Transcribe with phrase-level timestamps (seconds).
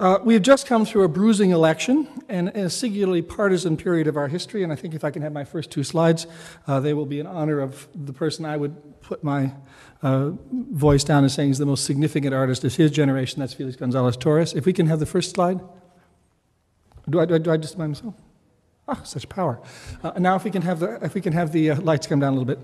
[0.00, 4.16] Uh, we have just come through a bruising election and a singularly partisan period of
[4.16, 6.26] our history, and I think if I can have my first two slides,
[6.66, 9.52] uh, they will be in honor of the person I would put my
[10.02, 13.40] uh, voice down as saying is the most significant artist of his generation.
[13.40, 14.54] That's Felix Gonzalez Torres.
[14.54, 15.60] If we can have the first slide.
[17.10, 18.14] Do I, do I, do I just by myself?
[18.88, 19.60] Ah, such power.
[20.02, 22.20] Uh, now, if we can have the, if we can have the uh, lights come
[22.20, 22.58] down a little bit.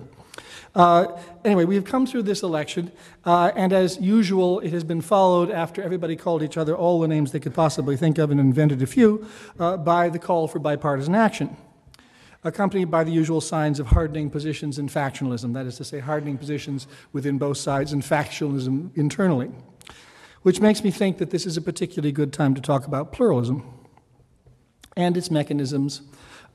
[0.75, 2.93] Uh, anyway, we have come through this election,
[3.25, 7.09] uh, and as usual, it has been followed after everybody called each other all the
[7.09, 9.27] names they could possibly think of and invented a few
[9.59, 11.57] uh, by the call for bipartisan action,
[12.45, 16.37] accompanied by the usual signs of hardening positions and factionalism, that is to say, hardening
[16.37, 19.51] positions within both sides and factionalism internally,
[20.43, 23.63] which makes me think that this is a particularly good time to talk about pluralism
[24.95, 26.03] and its mechanisms,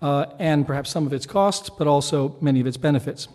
[0.01, 3.27] uh, and perhaps some of its costs, but also many of its benefits.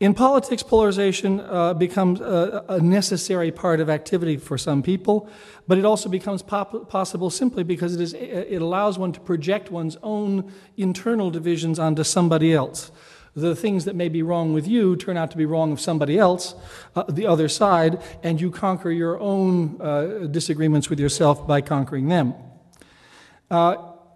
[0.00, 5.28] In politics, polarization uh, becomes a, a, necessary part of activity for some people,
[5.66, 9.72] but it also becomes pop- possible simply because it, is, it allows one to project
[9.72, 12.92] one's own internal divisions onto somebody else.
[13.34, 16.16] The things that may be wrong with you turn out to be wrong of somebody
[16.16, 16.54] else,
[16.94, 22.06] uh, the other side, and you conquer your own uh, disagreements with yourself by conquering
[22.06, 22.34] them.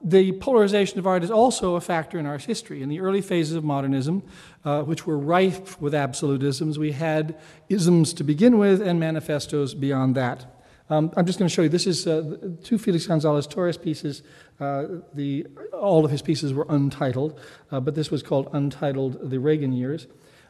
[0.05, 2.83] The polarization of art is also a factor in our history.
[2.83, 4.25] In the early phases of modernism,
[4.64, 10.17] uh, which were rife with absolutisms, we had isms to begin with and manifestos beyond
[10.17, 10.45] that.
[10.91, 11.69] Um, I'm just going to show you.
[11.69, 14.23] This is uh, two Felix Gonzalez Torres pieces.
[14.58, 17.39] Uh, the, all of his pieces were untitled,
[17.70, 20.08] uh, but this was called Untitled The Reagan Years.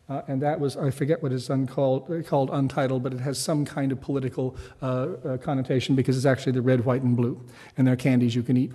[0.08, 3.64] Uh, and that was, I forget what it's called, called Untitled, but it has some
[3.64, 7.40] kind of political uh, uh, connotation because it's actually the red, white, and blue.
[7.76, 8.72] And they're candies you can eat.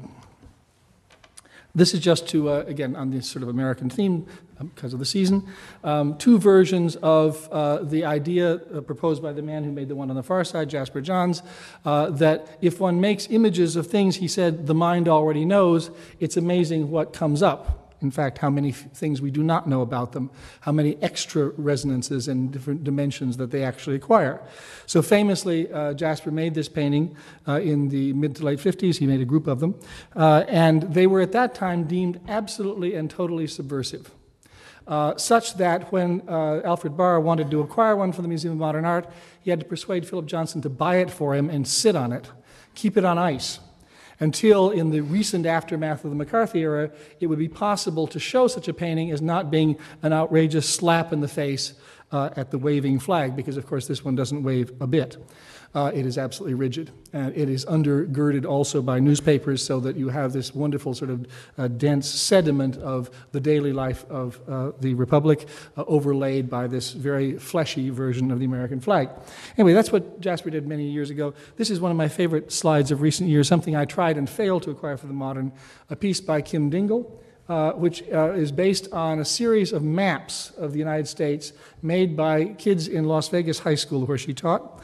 [1.77, 4.25] This is just to, uh, again, on this sort of American theme
[4.59, 5.47] um, because of the season,
[5.83, 9.95] um, two versions of uh, the idea uh, proposed by the man who made the
[9.95, 11.43] one on the far side, Jasper Johns,
[11.85, 16.35] uh, that if one makes images of things he said the mind already knows, it's
[16.35, 20.29] amazing what comes up in fact, how many things we do not know about them,
[20.61, 24.41] how many extra resonances and different dimensions that they actually acquire.
[24.85, 27.15] So, famously, uh, Jasper made this painting
[27.47, 28.97] uh, in the mid to late 50s.
[28.97, 29.79] He made a group of them.
[30.15, 34.11] Uh, and they were at that time deemed absolutely and totally subversive.
[34.85, 38.59] Uh, such that when uh, Alfred Barr wanted to acquire one for the Museum of
[38.59, 39.09] Modern Art,
[39.41, 42.31] he had to persuade Philip Johnson to buy it for him and sit on it,
[42.73, 43.59] keep it on ice
[44.19, 48.47] until in the recent aftermath of the McCarthy era, it would be possible to show
[48.47, 51.73] such a painting as not being an outrageous slap in the face
[52.11, 55.17] uh, at the waving flag, because of course this one doesn't wave a bit.
[55.75, 56.91] Uh, it is absolutely rigid.
[57.13, 61.27] And it is undergirded also by newspapers so that you have this wonderful sort of
[61.57, 66.91] uh, dense sediment of the daily life of uh, the Republic uh, overlaid by this
[66.91, 69.09] very fleshy version of the American flag.
[69.57, 71.33] Anyway, that's what Jasper did many years ago.
[71.57, 74.63] This is one of my favorite slides of recent years, something I tried and failed
[74.63, 75.51] to acquire for the modern,
[75.89, 77.23] a piece by Kim Dingle.
[77.49, 82.17] Uh, which uh, is based on a series of maps of the United States made
[82.17, 84.76] by kids in Las Vegas High School where she taught.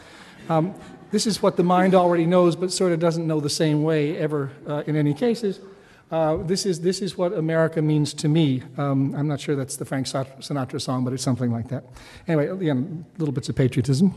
[0.49, 0.75] Um,
[1.11, 4.17] this is what the mind already knows, but sort of doesn't know the same way
[4.17, 5.59] ever uh, in any cases.
[6.11, 8.61] Uh, this, is, this is what America means to me.
[8.77, 11.85] Um, I'm not sure that's the Frank Sinatra song, but it's something like that.
[12.27, 14.13] Anyway, again, little bits of patriotism.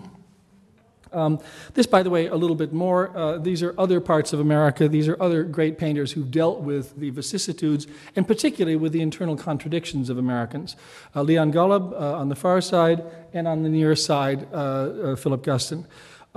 [1.13, 1.39] Um,
[1.75, 3.17] this, by the way, a little bit more.
[3.17, 4.89] Uh, these are other parts of America.
[4.89, 9.37] These are other great painters who dealt with the vicissitudes and particularly with the internal
[9.37, 10.77] contradictions of Americans.
[11.15, 15.17] Uh, Leon Golub uh, on the far side, and on the near side, uh, uh,
[15.17, 15.87] Philip Guston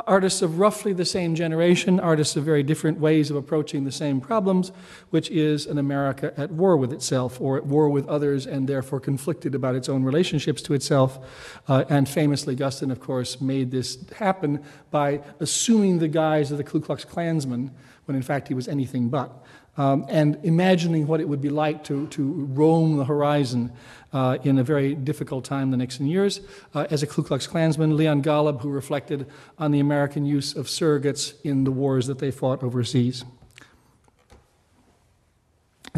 [0.08, 4.22] artists of roughly the same generation, artists of very different ways of approaching the same
[4.22, 4.72] problems,
[5.10, 9.00] which is an America at war with itself or at war with others and therefore
[9.00, 11.20] conflicted about its own relationships to itself.
[11.68, 16.64] Uh, and famously, Guston, of course, made this happen by assuming the guise of the
[16.64, 17.72] Ku Klux Klansman
[18.06, 19.32] when in fact he was anything but.
[19.80, 23.72] Um, and imagining what it would be like to, to roam the horizon
[24.12, 26.42] uh, in a very difficult time the Nixon years.
[26.76, 29.26] Uh, as a Ku Klux Klansman, Leon Golub, who reflected
[29.58, 33.24] on the American use of surrogates in the wars that they fought overseas.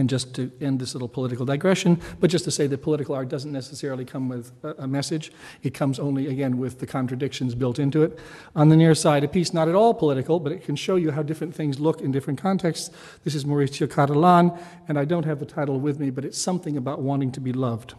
[0.01, 3.29] And just to end this little political digression, but just to say that political art
[3.29, 5.31] doesn't necessarily come with a, message.
[5.61, 8.17] It comes only, again, with the contradictions built into it.
[8.55, 11.11] On the near side, a piece not at all political, but it can show you
[11.11, 12.89] how different things look in different contexts.
[13.23, 16.77] This is Maurizio Cattelan, and I don't have the title with me, but it's something
[16.77, 17.93] about wanting to be loved.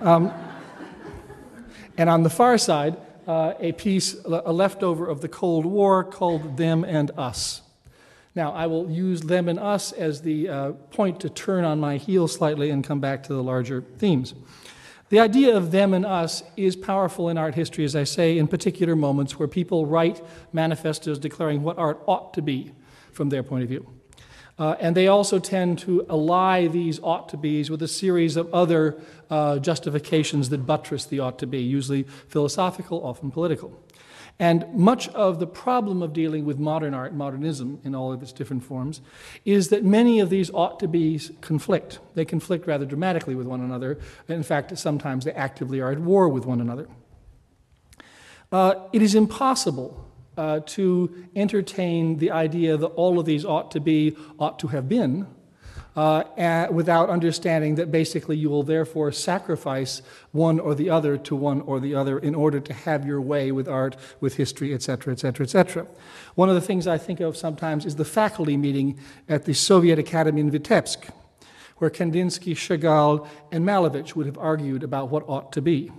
[0.00, 0.32] Um,
[1.98, 2.96] and on the far side,
[3.26, 7.60] uh, a piece, a leftover of the Cold War called Them and Us.
[8.40, 11.98] Now, I will use them and us as the uh, point to turn on my
[11.98, 14.32] heel slightly and come back to the larger themes.
[15.10, 18.48] The idea of them and us is powerful in art history, as I say, in
[18.48, 22.72] particular moments where people write manifestos declaring what art ought to be
[23.12, 23.86] from their point of view.
[24.58, 28.48] Uh, and they also tend to ally these ought to be's with a series of
[28.54, 28.98] other
[29.28, 33.70] uh, justifications that buttress the ought to be, usually philosophical, often political.
[34.40, 38.32] And much of the problem of dealing with modern art, modernism in all of its
[38.32, 39.02] different forms,
[39.44, 41.98] is that many of these ought to be conflict.
[42.14, 43.98] They conflict rather dramatically with one another.
[44.28, 46.88] In fact, sometimes they actively are at war with one another.
[48.50, 50.08] Uh, it is impossible
[50.38, 54.88] uh, to entertain the idea that all of these ought to be, ought to have
[54.88, 55.26] been,
[55.96, 60.02] uh, without understanding that basically you will therefore sacrifice
[60.32, 63.50] one or the other to one or the other in order to have your way
[63.52, 65.86] with art, with history, etc., etc., etc.
[66.34, 68.98] One of the things I think of sometimes is the faculty meeting
[69.28, 71.10] at the Soviet Academy in Vitebsk,
[71.78, 75.90] where Kandinsky, Chagall, and Malevich would have argued about what ought to be.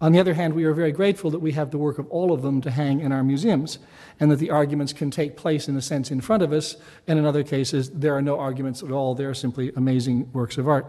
[0.00, 2.32] On the other hand, we are very grateful that we have the work of all
[2.32, 3.78] of them to hang in our museums,
[4.18, 6.76] and that the arguments can take place in a sense in front of us,
[7.06, 9.14] and in other cases, there are no arguments at all.
[9.14, 10.86] They are simply amazing works of art.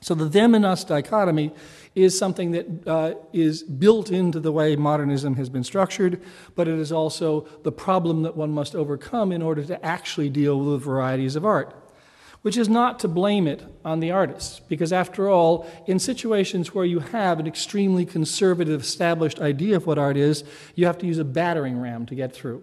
[0.00, 1.52] So the them and us dichotomy
[1.96, 6.22] is something that uh, is built into the way modernism has been structured,
[6.54, 10.60] but it is also the problem that one must overcome in order to actually deal
[10.60, 11.74] with the varieties of art
[12.46, 16.84] which is not to blame it on the artists, because after all, in situations where
[16.84, 20.44] you have an extremely conservative, established idea of what art is,
[20.76, 22.62] you have to use a battering ram to get through.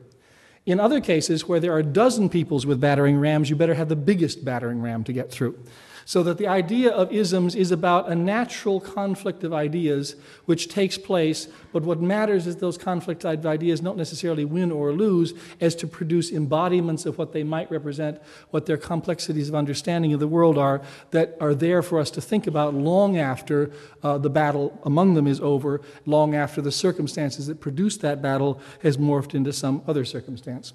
[0.65, 3.89] In other cases where there are a dozen peoples with battering rams, you better have
[3.89, 5.61] the biggest battering ram to get through.
[6.05, 10.15] So that the idea of isms is about a natural conflict of ideas
[10.45, 14.91] which takes place, but what matters is those conflict of ideas don't necessarily win or
[14.91, 18.21] lose as to produce embodiments of what they might represent,
[18.51, 22.21] what their complexities of understanding of the world are, that are there for us to
[22.21, 23.71] think about long after
[24.03, 28.59] uh, the battle among them is over, long after the circumstances that produced that battle
[28.81, 30.73] has morphed into some other circumstance.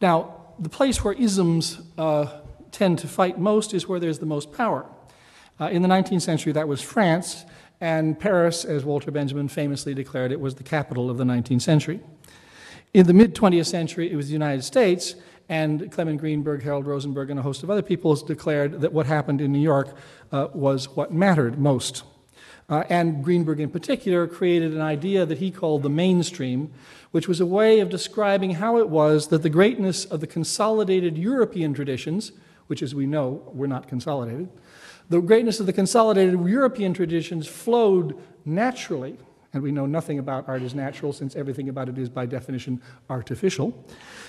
[0.00, 2.40] Now, the place where isms uh,
[2.74, 4.84] tend to fight most is where there's the most power.
[5.60, 7.44] Uh, in the 19th century, that was France,
[7.80, 12.00] and Paris, as Walter Benjamin famously declared, it was the capital of the 19th century.
[12.92, 15.14] In the mid 20th century, it was the United States,
[15.48, 19.40] and Clement Greenberg, Harold Rosenberg, and a host of other people declared that what happened
[19.40, 19.96] in New York
[20.32, 22.02] uh, was what mattered most.
[22.68, 26.72] Uh, and Greenberg, in particular, created an idea that he called the mainstream,
[27.10, 31.18] which was a way of describing how it was that the greatness of the consolidated
[31.18, 32.32] European traditions,
[32.66, 34.48] which, as we know, were not consolidated.
[35.08, 39.18] The greatness of the consolidated European traditions flowed naturally,
[39.52, 42.80] and we know nothing about art as natural since everything about it is, by definition,
[43.10, 43.86] artificial.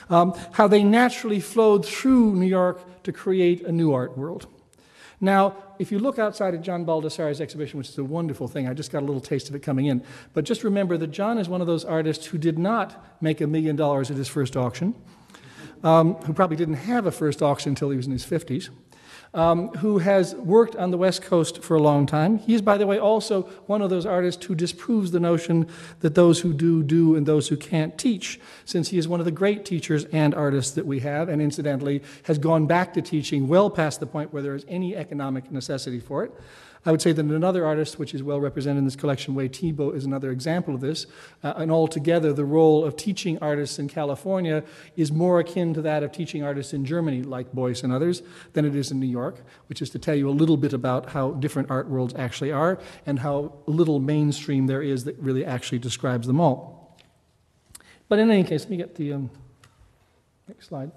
[0.09, 4.47] Um, how they naturally flowed through New York to create a new art world.
[5.21, 8.73] Now, if you look outside of John Baldessari's exhibition, which is a wonderful thing, I
[8.73, 10.03] just got a little taste of it coming in,
[10.33, 13.47] but just remember that John is one of those artists who did not make a
[13.47, 14.93] million dollars at his first auction
[15.85, 18.69] um, who probably didn't have a first auction until he was in his 50s,
[19.35, 22.39] um, who has worked on the West Coast for a long time.
[22.39, 25.67] He is, by the way, also one of those artists who disproves the notion
[25.99, 29.25] that those who do, do, and those who can't teach, since he is one of
[29.25, 33.47] the great teachers and artists that we have, and incidentally has gone back to teaching
[33.47, 36.31] well past the point where there is any economic necessity for it.
[36.87, 39.95] I would say that another artist, which is well represented in this collection, Wayne Thiebaud,
[39.95, 41.07] is another example of this.
[41.43, 44.63] Uh, and altogether, the role of teaching artists in California
[44.95, 48.21] is more akin to that of teaching artists in Germany, like Beuys and others,
[48.53, 51.09] than it is in New York, which is to tell you a little bit about
[51.09, 52.77] how different art worlds actually are
[53.07, 56.97] and how little mainstream there is that really actually describes them all.
[58.07, 59.31] But in any case, let me get the um,
[60.47, 60.91] next slide.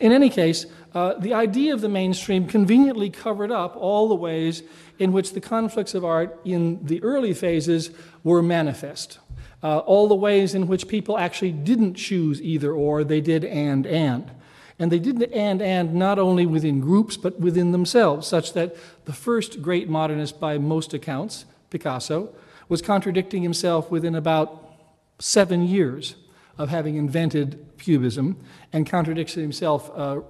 [0.00, 4.62] In any case, uh, the idea of the mainstream conveniently covered up all the ways
[4.98, 7.90] in which the conflicts of art in the early phases
[8.22, 9.18] were manifest.
[9.62, 13.86] Uh, all the ways in which people actually didn't choose either or, they did and
[13.86, 14.30] and.
[14.78, 18.76] And they did the and and not only within groups, but within themselves, such that
[19.04, 22.34] the first great modernist, by most accounts, Picasso,
[22.68, 24.74] was contradicting himself within about
[25.18, 26.16] seven years
[26.58, 28.36] of having invented Cubism
[28.72, 30.20] and contradicts himself uh,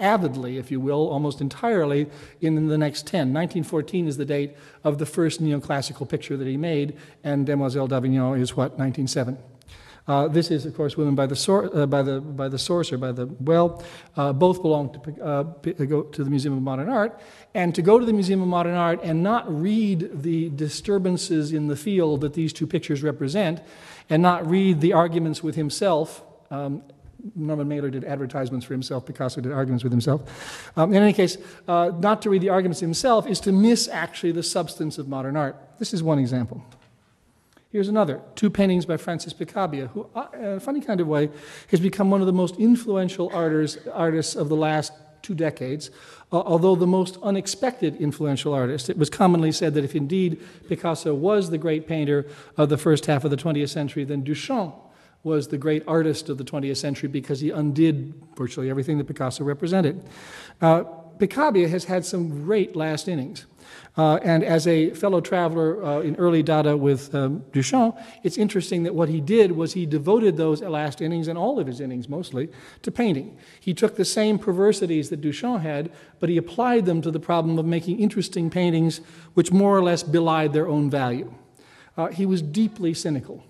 [0.00, 2.08] avidly, if you will, almost entirely
[2.40, 3.34] in the next 10.
[3.34, 8.40] 1914 is the date of the first neoclassical picture that he made, and Demoiselle d'Avignon
[8.40, 9.36] is what, 1907.
[10.08, 12.92] Uh, this is, of course, Women by the, sor- uh, by the, by the Source
[12.92, 13.84] or by the Well.
[14.16, 15.42] Uh, both belong to, uh,
[15.84, 17.20] go to the Museum of Modern Art.
[17.54, 21.68] And to go to the Museum of Modern Art and not read the disturbances in
[21.68, 23.60] the field that these two pictures represent,
[24.10, 26.82] and not read the arguments with himself um,
[27.34, 30.72] Norman Mailer did advertisements for himself, Picasso did arguments with himself.
[30.76, 31.36] Um, in any case,
[31.68, 35.36] uh, not to read the arguments himself is to miss actually the substance of modern
[35.36, 35.56] art.
[35.78, 36.64] This is one example.
[37.70, 41.30] Here's another two paintings by Francis Picabia, who, uh, in a funny kind of way,
[41.70, 45.90] has become one of the most influential artists, artists of the last two decades,
[46.32, 48.90] uh, although the most unexpected influential artist.
[48.90, 52.26] It was commonly said that if indeed Picasso was the great painter
[52.58, 54.74] of the first half of the 20th century, then Duchamp
[55.24, 59.44] was the great artist of the 20th century because he undid virtually everything that Picasso
[59.44, 60.02] represented.
[60.60, 60.82] Uh,
[61.18, 63.46] Picabia has had some great last innings.
[63.96, 68.82] Uh, and as a fellow traveler uh, in early Dada with um, Duchamp, it's interesting
[68.82, 72.08] that what he did was he devoted those last innings, and all of his innings
[72.08, 72.48] mostly,
[72.82, 73.36] to painting.
[73.60, 77.58] He took the same perversities that Duchamp had, but he applied them to the problem
[77.58, 79.00] of making interesting paintings
[79.34, 81.32] which more or less belied their own value.
[81.96, 83.44] Uh, he was deeply cynical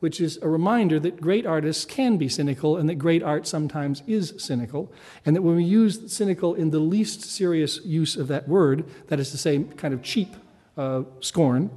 [0.00, 4.02] which is a reminder that great artists can be cynical and that great art sometimes
[4.06, 4.92] is cynical,
[5.24, 9.20] and that when we use cynical in the least serious use of that word, that
[9.20, 10.34] is to say, kind of cheap
[10.76, 11.70] uh, scorn,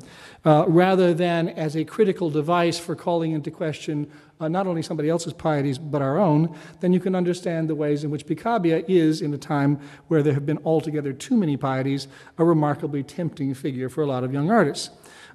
[0.46, 5.10] uh, rather than as a critical device for calling into question uh, not only somebody
[5.10, 9.22] else's pieties but our own, then you can understand the ways in which Picabia is,
[9.22, 13.89] in a time where there have been altogether too many pieties, a remarkably tempting figure
[13.89, 14.89] for a lot of young artists.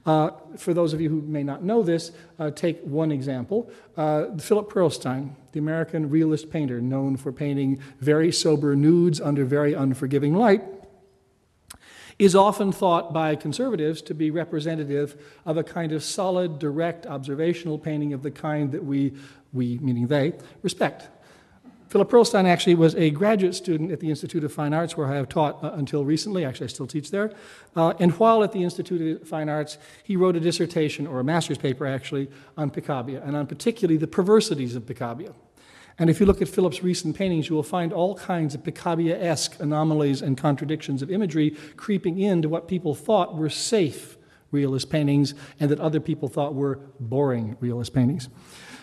[0.06, 3.70] Uh, for those of you who may not know this, uh, take one example.
[3.96, 9.74] Uh, Philip Pearlstein, the American realist painter known for painting very sober nudes under very
[9.74, 10.62] unforgiving light,
[12.18, 17.78] is often thought by conservatives to be representative of a kind of solid, direct, observational
[17.78, 19.12] painting of the kind that we,
[19.52, 21.08] we meaning they, respect.
[21.88, 25.16] Philip Pearlstein actually was a graduate student at the Institute of Fine Arts, where I
[25.16, 26.44] have taught uh, until recently.
[26.44, 27.32] Actually, I still teach there.
[27.74, 31.24] Uh, and while at the Institute of Fine Arts, he wrote a dissertation, or a
[31.24, 32.28] master's paper actually,
[32.58, 35.32] on Picabia, and on particularly the perversities of Picabia.
[35.98, 39.18] And if you look at Philip's recent paintings, you will find all kinds of Picabia
[39.20, 44.18] esque anomalies and contradictions of imagery creeping into what people thought were safe
[44.50, 48.28] realist paintings and that other people thought were boring realist paintings.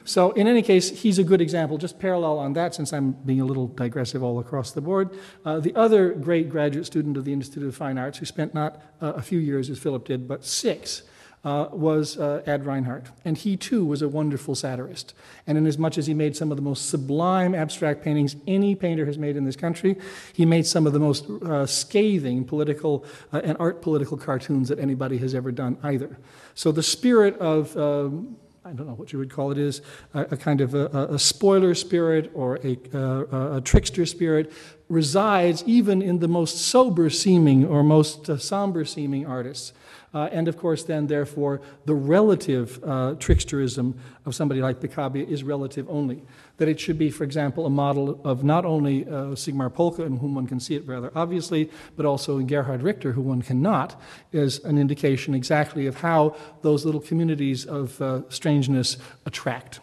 [0.05, 3.41] So, in any case, he's a good example, just parallel on that, since I'm being
[3.41, 5.17] a little digressive all across the board.
[5.43, 8.81] Uh, the other great graduate student of the Institute of Fine Arts, who spent not
[9.01, 11.01] uh, a few years as Philip did, but six,
[11.45, 13.07] uh, was uh, Ad Reinhardt.
[13.23, 15.13] And he too was a wonderful satirist.
[15.47, 19.17] And inasmuch as he made some of the most sublime abstract paintings any painter has
[19.17, 19.95] made in this country,
[20.33, 24.79] he made some of the most uh, scathing political uh, and art political cartoons that
[24.79, 26.17] anybody has ever done either.
[26.55, 29.83] So the spirit of um, I don't know what you would call it is,
[30.15, 34.51] a, a kind of a, a, spoiler spirit or a, uh, a, trickster spirit
[34.87, 39.73] resides even in the most sober seeming or most uh, somber seeming artists.
[40.13, 43.93] Uh, and of course, then, therefore, the relative uh, tricksterism
[44.25, 46.23] of somebody like Picabia is relative only.
[46.55, 50.17] That it should be, for example, a model of not only uh, Sigmar Polke, in
[50.17, 53.99] whom one can see it rather obviously, but also in Gerhard Richter, who one cannot,
[54.31, 59.81] is an indication exactly of how those little communities of uh, strangeness attract.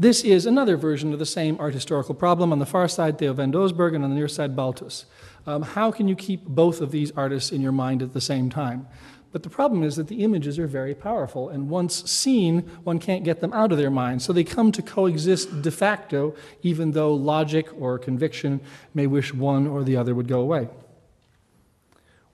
[0.00, 2.52] This is another version of the same art historical problem.
[2.52, 5.06] On the far side, Theo van Doesburg, and on the near side, Balthus.
[5.44, 8.48] Um, how can you keep both of these artists in your mind at the same
[8.48, 8.86] time?
[9.32, 13.24] But the problem is that the images are very powerful, and once seen, one can't
[13.24, 14.22] get them out of their mind.
[14.22, 18.60] So they come to coexist de facto, even though logic or conviction
[18.94, 20.68] may wish one or the other would go away.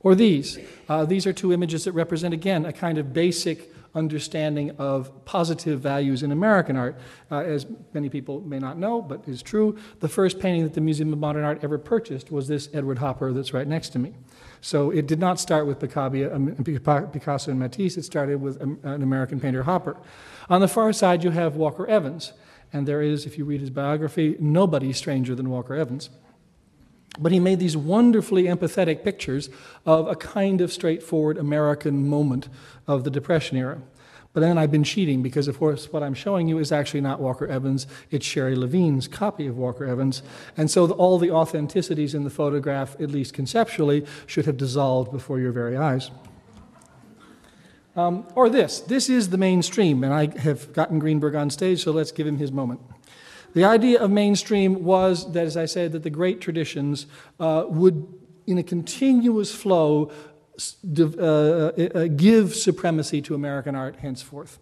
[0.01, 0.59] Or these.
[0.87, 5.81] Uh, these are two images that represent, again, a kind of basic understanding of positive
[5.81, 6.99] values in American art.
[7.31, 10.81] Uh, as many people may not know, but is true, the first painting that the
[10.81, 14.15] Museum of Modern Art ever purchased was this Edward Hopper that's right next to me.
[14.61, 19.39] So it did not start with um, Picasso and Matisse, it started with an American
[19.39, 19.97] painter, Hopper.
[20.49, 22.33] On the far side, you have Walker Evans.
[22.73, 26.11] And there is, if you read his biography, nobody stranger than Walker Evans.
[27.19, 29.49] But he made these wonderfully empathetic pictures
[29.87, 32.49] of a kind of straightforward American moment
[32.87, 33.81] of the Depression era.
[34.35, 37.21] But then I've been cheating because, of course, what I'm showing you is actually not
[37.21, 40.25] Walker Evans, it's Sherrie Levine's copy of Walker Evans.
[40.57, 45.39] And so all the authenticities in the photograph, at least conceptually, should have dissolved before
[45.39, 46.11] your very eyes.
[47.97, 51.93] Um, or this this is the mainstream, and I have gotten Greenberg on stage, so
[51.93, 52.81] let's give him his moment.
[53.55, 57.07] The idea of mainstream was that, as I said, that the great traditions
[57.39, 58.07] uh, would,
[58.47, 60.11] in a continuous flow,
[60.99, 64.59] uh, uh, give supremacy to American art henceforth.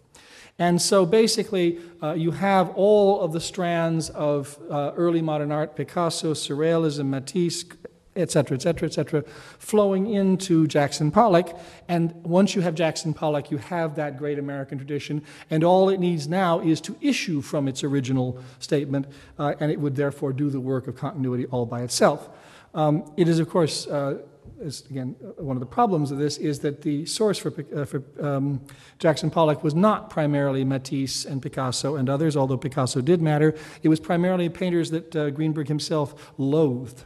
[0.59, 5.75] And so basically, uh, you have all of the strands of uh, early modern art
[5.75, 7.65] Picasso, Surrealism, Matisse,
[8.14, 9.23] et cetera, et cetera, et cetera,
[9.59, 11.59] flowing into Jackson Pollock.
[11.88, 16.00] And once you have Jackson Pollock, you have that great American tradition, and all it
[16.00, 19.07] needs now is to issue from its original statement,
[19.38, 22.28] uh, and it would therefore do the work of continuity all by itself.
[22.75, 24.19] Um, it is, of course, uh,
[24.61, 27.85] is, again, uh, one of the problems of this is that the source for, uh,
[27.85, 28.61] for um,
[28.99, 33.54] Jackson Pollock was not primarily Matisse and Picasso and others, although Picasso did matter.
[33.83, 37.04] It was primarily painters that uh, Greenberg himself loathed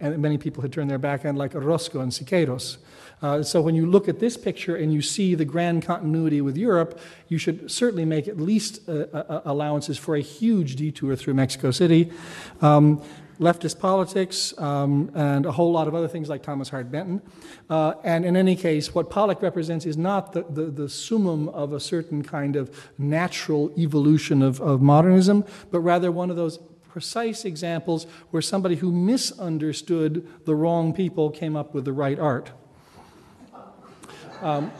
[0.00, 2.78] and many people had turned their back on, like Orozco and Siqueiros.
[3.20, 6.56] Uh, so when you look at this picture and you see the grand continuity with
[6.56, 11.34] Europe, you should certainly make at least uh, uh, allowances for a huge detour through
[11.34, 12.12] Mexico City.
[12.60, 13.02] Um,
[13.40, 17.22] leftist politics, um, and a whole lot of other things like Thomas Hart Benton.
[17.70, 21.72] Uh, and in any case, what Pollock represents is not the, the, the, summum of
[21.72, 26.58] a certain kind of natural evolution of, of modernism, but rather one of those
[26.88, 32.50] precise examples where somebody who misunderstood the wrong people came up with the right art.
[34.40, 34.70] Um,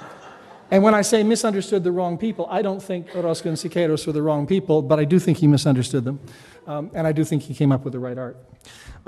[0.70, 4.12] and when I say misunderstood the wrong people, I don't think Orozco and Siqueiros were
[4.12, 6.20] the wrong people, but I do think he misunderstood them.
[6.66, 8.36] Um, and I do think he came up with the right art.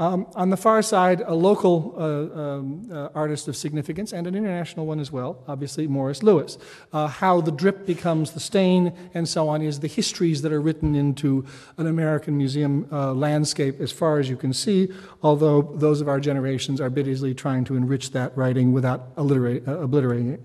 [0.01, 4.35] Um, on the far side, a local uh, um, uh, artist of significance and an
[4.35, 6.57] international one as well, obviously Morris Louis.
[6.91, 10.61] Uh, how the drip becomes the stain and so on is the histories that are
[10.63, 11.45] written into
[11.77, 14.89] an American museum uh, landscape as far as you can see,
[15.23, 20.31] although those of our generations are bitterly trying to enrich that writing without uh, obliterating
[20.31, 20.41] it.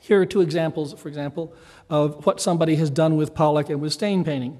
[0.00, 1.54] Here are two examples, for example,
[1.90, 4.58] of what somebody has done with Pollock and with stain painting.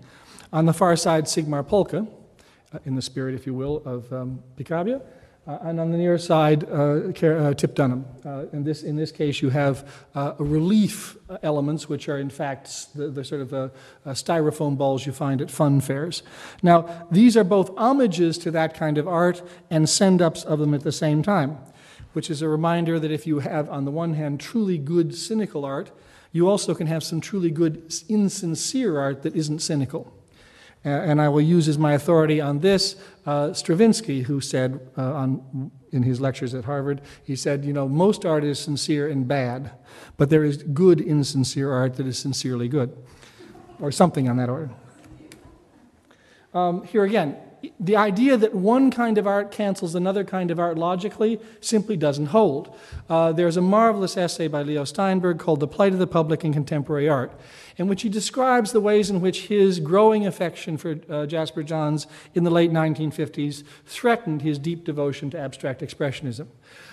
[0.52, 2.04] On the far side, Sigmar Polke, uh,
[2.84, 5.00] in the spirit, if you will, of um, Picabia.
[5.46, 8.04] Uh, and on the near side, uh, uh Tip Dunham.
[8.24, 12.94] Uh, in, this, in this case, you have uh, relief elements, which are in fact
[12.94, 13.72] the, the sort of
[14.08, 16.22] styrofoam balls you find at fun fairs.
[16.62, 20.74] Now, these are both homages to that kind of art and send ups of them
[20.74, 21.58] at the same time,
[22.12, 25.64] which is a reminder that if you have, on the one hand, truly good cynical
[25.64, 25.90] art,
[26.32, 30.12] you also can have some truly good insincere art that isn't cynical.
[30.82, 32.96] And I will use as my authority on this
[33.26, 37.86] uh, Stravinsky, who said uh, on, in his lectures at Harvard, he said, you know,
[37.86, 39.72] most art is sincere and bad,
[40.16, 42.96] but there is good insincere art that is sincerely good,
[43.78, 44.70] or something on that order.
[46.54, 47.36] Um, here again,
[47.78, 52.26] the idea that one kind of art cancels another kind of art logically simply doesn't
[52.26, 52.74] hold.
[53.08, 56.52] Uh, there's a marvelous essay by Leo Steinberg called The Plight of the Public in
[56.52, 57.32] Contemporary Art
[57.80, 62.06] in which he describes the ways in which his growing affection for uh, Jasper Johns
[62.34, 66.48] in the late 1950s threatened his deep devotion to abstract expressionism.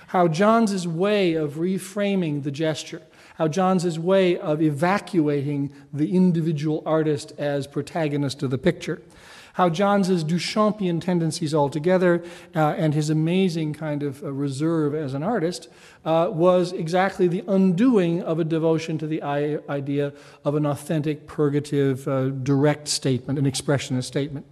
[0.07, 3.01] How Johns's way of reframing the gesture,
[3.35, 9.01] how Johns's way of evacuating the individual artist as protagonist of the picture,
[9.57, 12.23] how Johns's Duchampian tendencies altogether
[12.55, 15.67] uh, and his amazing kind of uh, reserve as an artist
[16.05, 20.13] uh, was exactly the undoing of a devotion to the idea
[20.45, 24.45] of an authentic, purgative, uh, direct statement, an expressionist statement.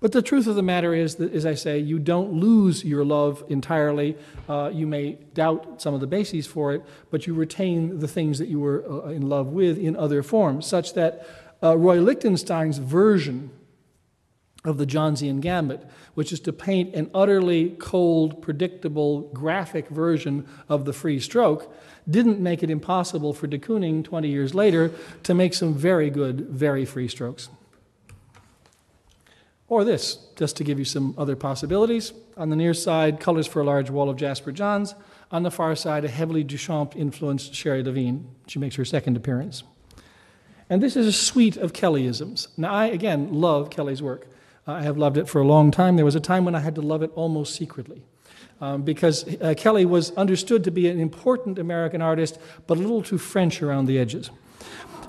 [0.00, 3.04] But the truth of the matter is that, as I say, you don't lose your
[3.04, 4.16] love entirely.
[4.48, 8.40] Uh, you may doubt some of the bases for it, but you retain the things
[8.40, 11.24] that you were uh, in love with in other forms, such that
[11.62, 13.52] uh, Roy Lichtenstein's version
[14.64, 20.86] of the Johnsian gambit, which is to paint an utterly cold, predictable, graphic version of
[20.86, 21.74] the free stroke,
[22.08, 24.90] didn't make it impossible for de Kooning 20 years later
[25.22, 27.48] to make some very good, very free strokes.
[29.68, 32.12] Or this, just to give you some other possibilities.
[32.36, 34.94] On the near side, colors for a large wall of Jasper Johns.
[35.30, 38.28] On the far side, a heavily Duchamp influenced Sherrie Levine.
[38.46, 39.62] She makes her second appearance.
[40.70, 42.48] And this is a suite of Kellyisms.
[42.56, 44.26] Now, I, again, love Kelly's work.
[44.66, 45.96] I have loved it for a long time.
[45.96, 48.02] There was a time when I had to love it almost secretly.
[48.60, 53.02] Um, because uh, Kelly was understood to be an important American artist, but a little
[53.02, 54.30] too French around the edges.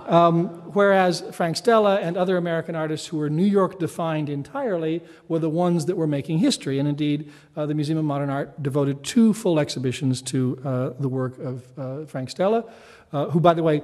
[0.07, 5.39] Um, whereas Frank Stella and other American artists who were New York defined entirely were
[5.39, 6.77] the ones that were making history.
[6.79, 11.09] And indeed, uh, the Museum of Modern Art devoted two full exhibitions to uh, the
[11.09, 12.65] work of uh, Frank Stella
[13.13, 13.81] uh, who, by the way,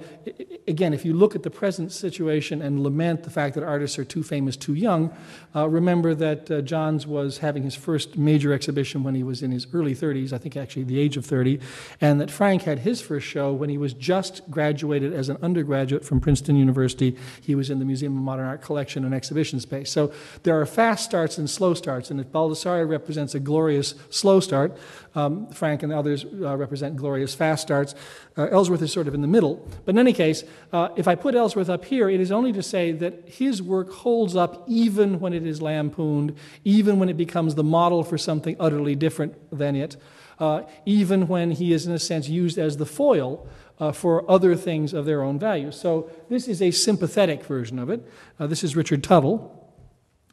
[0.68, 4.04] again, if you look at the present situation and lament the fact that artists are
[4.04, 5.16] too famous too young,
[5.56, 9.52] uh, remember that uh, Johns was having his first major exhibition when he was in
[9.52, 11.60] his early 30s, I think actually the age of 30,
[12.02, 16.04] and that Frank had his first show when he was just graduated as an undergraduate
[16.04, 17.16] from Princeton University.
[17.42, 19.92] He was in the Museum of Modern Art collection and exhibition space.
[19.92, 20.12] So
[20.44, 24.78] there are fast starts and slow starts, and if Baldessari represents a glorious slow start,
[25.14, 27.96] Um, Frank and others uh, represent glorious fast starts.
[28.38, 29.68] Uh, Ellsworth is sort of in the middle.
[29.84, 32.64] But in any case, uh, if I put Ellsworth up here, it is only to
[32.64, 37.56] say that his work holds up even when it is lampooned, even when it becomes
[37.56, 39.98] the model for something utterly different than it,
[40.40, 43.48] uh, even when he is, in a sense, used as the foil
[43.80, 45.72] uh, for other things of their own value.
[45.72, 48.08] So this is a sympathetic version of it.
[48.40, 49.58] Uh, this is Richard Tuttle.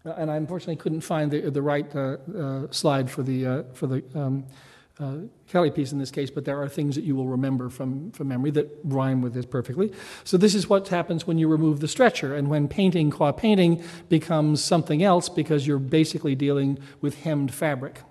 [0.06, 4.04] Uh, and I unfortunately couldn't find the, the right uh, slide for the, for the
[4.14, 4.46] um,
[5.46, 8.28] Kelly piece in this case, but there are things that you will remember from, from
[8.28, 9.92] memory that rhyme with this perfectly.
[10.24, 13.82] So this is what happens when you remove the stretcher and when painting qua painting
[14.08, 18.02] becomes something else because you're basically dealing with hemmed fabric.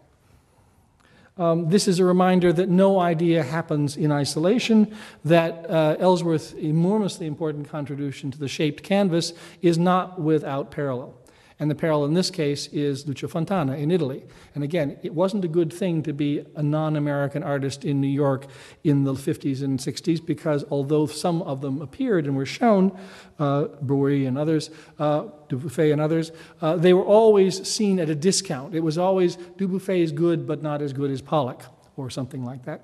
[1.37, 4.95] Um, this is a reminder that no idea happens in isolation,
[5.25, 11.15] that uh, Ellsworth's enormously important contribution to the shaped canvas is not without parallel.
[11.59, 14.23] And the parallel in this case is Lucio Fontana in Italy.
[14.53, 18.07] And again, it wasn't a good thing to be a non American artist in New
[18.07, 18.45] York
[18.83, 22.97] in the 50s and 60s because although some of them appeared and were shown,
[23.39, 28.75] uh, and others, uh, Dubuffet and others, uh, they were always seen at a discount.
[28.75, 31.63] It was always Dubuffet is good, but not as good as Pollock
[31.95, 32.81] or something like that.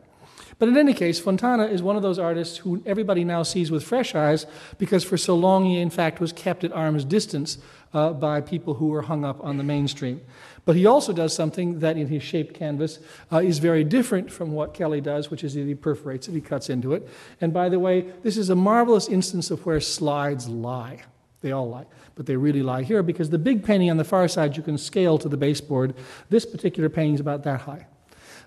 [0.59, 3.83] But in any case, Fontana is one of those artists who everybody now sees with
[3.83, 4.45] fresh eyes
[4.77, 7.57] because for so long he, in fact, was kept at arm's distance
[7.93, 10.21] uh, by people who were hung up on the mainstream.
[10.65, 12.99] But he also does something that in his shaped canvas
[13.31, 16.41] uh, is very different from what Kelly does, which is that he perforates it, he
[16.41, 17.07] cuts into it.
[17.41, 21.01] And by the way, this is a marvelous instance of where slides lie.
[21.41, 21.85] They all lie,
[22.15, 24.77] but they really lie here because the big painting on the far side you can
[24.77, 25.93] scale to the baseboard.
[26.29, 27.85] This particular painting is about that high.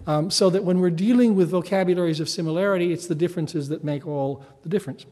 [0.06, 4.06] Um, so that when we're dealing with vocabularies of similarity, it's the differences that make
[4.06, 5.06] all the difference.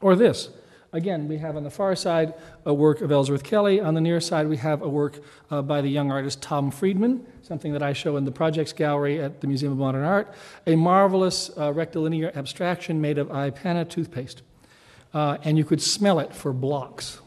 [0.00, 0.50] Or this.
[0.92, 2.34] Again, we have on the far side
[2.66, 3.80] a work of Ellsworth Kelly.
[3.80, 7.24] On the near side, we have a work uh, by the young artist Tom Friedman,
[7.42, 10.34] something that I show in the Projects Gallery at the Museum of Modern Art,
[10.66, 14.42] a marvelous uh, rectilinear abstraction made of Ipana toothpaste.
[15.14, 17.20] Uh, and you could smell it for blocks.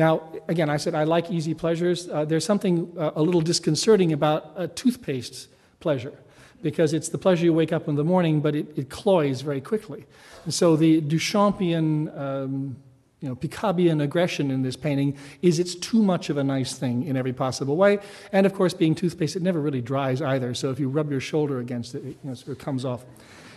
[0.00, 2.08] Now, again, I said I like easy pleasures.
[2.08, 6.14] Uh, there's something uh, a little disconcerting about a toothpaste pleasure
[6.62, 9.60] because it's the pleasure you wake up in the morning, but it, it cloys very
[9.60, 10.06] quickly.
[10.46, 12.76] And so the Duchampian, um,
[13.20, 17.04] you know, Picabian aggression in this painting is it's too much of a nice thing
[17.04, 17.98] in every possible way.
[18.32, 20.54] And of course, being toothpaste, it never really dries either.
[20.54, 23.04] So if you rub your shoulder against it, it, you know, sort of comes off.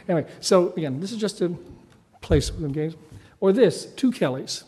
[0.09, 1.55] Anyway, so again, this is just a
[2.19, 2.97] place with them games.
[3.39, 4.65] Or this, two Kellys,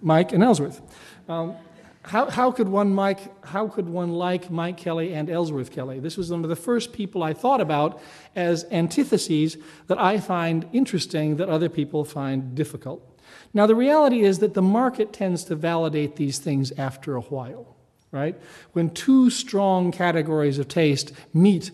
[0.00, 0.80] Mike and Ellsworth.
[1.28, 1.56] Um,
[2.02, 5.98] how, how, could one Mike, how could one like Mike Kelley and Ellsworth Kelly?
[6.00, 8.00] This was one of the first people I thought about
[8.34, 9.58] as antitheses
[9.88, 13.04] that I find interesting that other people find difficult.
[13.52, 17.76] Now, the reality is that the market tends to validate these things after a while,
[18.10, 18.38] right?
[18.72, 21.70] When two strong categories of taste meet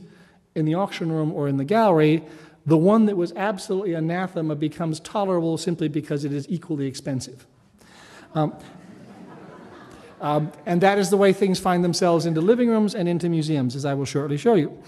[0.55, 2.25] in the auction room or in the gallery,
[2.67, 7.47] the one that was absolutely anathema becomes tolerable simply because it is equally expensive.
[8.35, 8.57] Um,
[10.21, 13.77] um, and that is the way things find themselves into living rooms and into museums,
[13.77, 14.83] as I will shortly show you.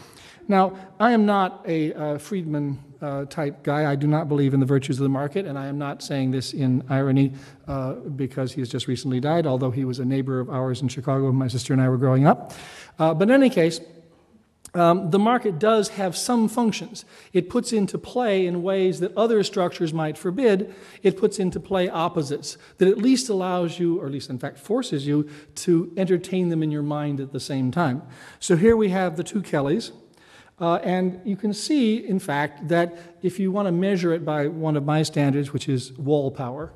[0.49, 3.91] Now, I am not a uh, Friedman uh, type guy.
[3.91, 6.31] I do not believe in the virtues of the market, and I am not saying
[6.31, 7.33] this in irony
[7.67, 10.89] uh, because he has just recently died, although he was a neighbor of ours in
[10.89, 12.53] Chicago when my sister and I were growing up.
[12.99, 13.81] Uh, but in any case,
[14.77, 17.05] um, the market does have some functions.
[17.33, 20.75] It puts into play in ways that other structures might forbid.
[21.03, 24.59] It puts into play opposites that at least allows you, or at least in fact
[24.59, 28.03] forces you, to entertain them in your mind at the same time.
[28.39, 29.93] So here we have the two Kellys.
[30.59, 34.47] Uh, and you can see, in fact, that if you want to measure it by
[34.47, 36.73] one of my standards, which is wall power,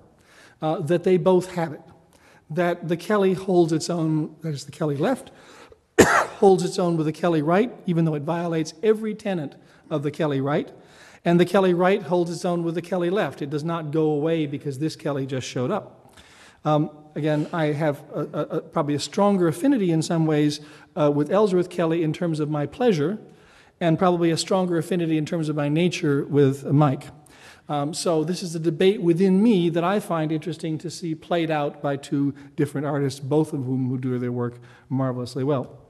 [0.62, 1.80] uh, that they both have it.
[2.50, 5.30] That the Kelly holds its own, that is the Kelly left,
[6.40, 9.57] holds its own with the Kelly right, even though it violates every tenet
[9.90, 10.72] of the Kelly right.
[11.22, 13.42] And the Kelly right holds its own with the Kelly left.
[13.42, 16.16] It does not go away because this Kelly just showed up.
[16.64, 20.61] Um, again, I have a, a, a, probably a stronger affinity in some ways
[20.96, 23.18] uh, with Ellsworth Kelly in terms of my pleasure,
[23.79, 27.09] and probably a stronger affinity in terms of my nature with Mike.
[27.68, 31.50] Um, so this is a debate within me that I find interesting to see played
[31.50, 35.89] out by two different artists, both of whom who do their work marvelously well.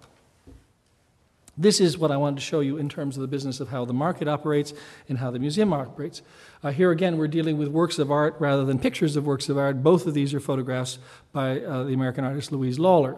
[1.60, 3.84] This is what I wanted to show you in terms of the business of how
[3.84, 4.72] the market operates
[5.10, 6.22] and how the museum operates.
[6.62, 9.58] Uh, here again, we're dealing with works of art rather than pictures of works of
[9.58, 9.82] art.
[9.82, 10.98] Both of these are photographs
[11.32, 13.14] by uh, the American artist Louise Lawler.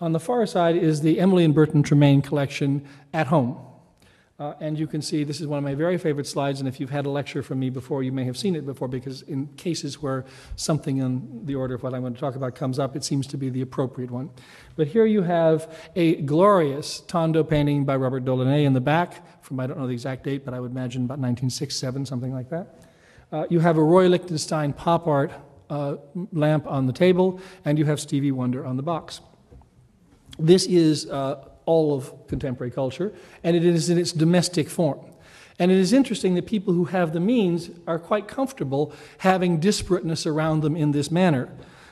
[0.00, 3.58] On the far side is the Emily and Burton Tremaine collection at home.
[4.36, 6.80] Uh, and you can see this is one of my very favorite slides, and if
[6.80, 9.46] you've had a lecture from me before, you may have seen it before, because in
[9.56, 10.24] cases where
[10.56, 13.28] something in the order of what I'm going to talk about comes up, it seems
[13.28, 14.30] to be the appropriate one.
[14.74, 19.60] But here you have a glorious Tondo painting by Robert Delaunay in the back, from
[19.60, 22.80] I don't know the exact date, but I would imagine about 1967, something like that.
[23.30, 25.30] Uh, you have a Roy Lichtenstein pop art
[25.70, 25.96] uh,
[26.32, 29.20] lamp on the table, and you have Stevie Wonder on the box.
[30.40, 35.00] This is uh, all of contemporary culture, and it is in its domestic form.
[35.58, 40.26] And it is interesting that people who have the means are quite comfortable having disparateness
[40.26, 41.48] around them in this manner.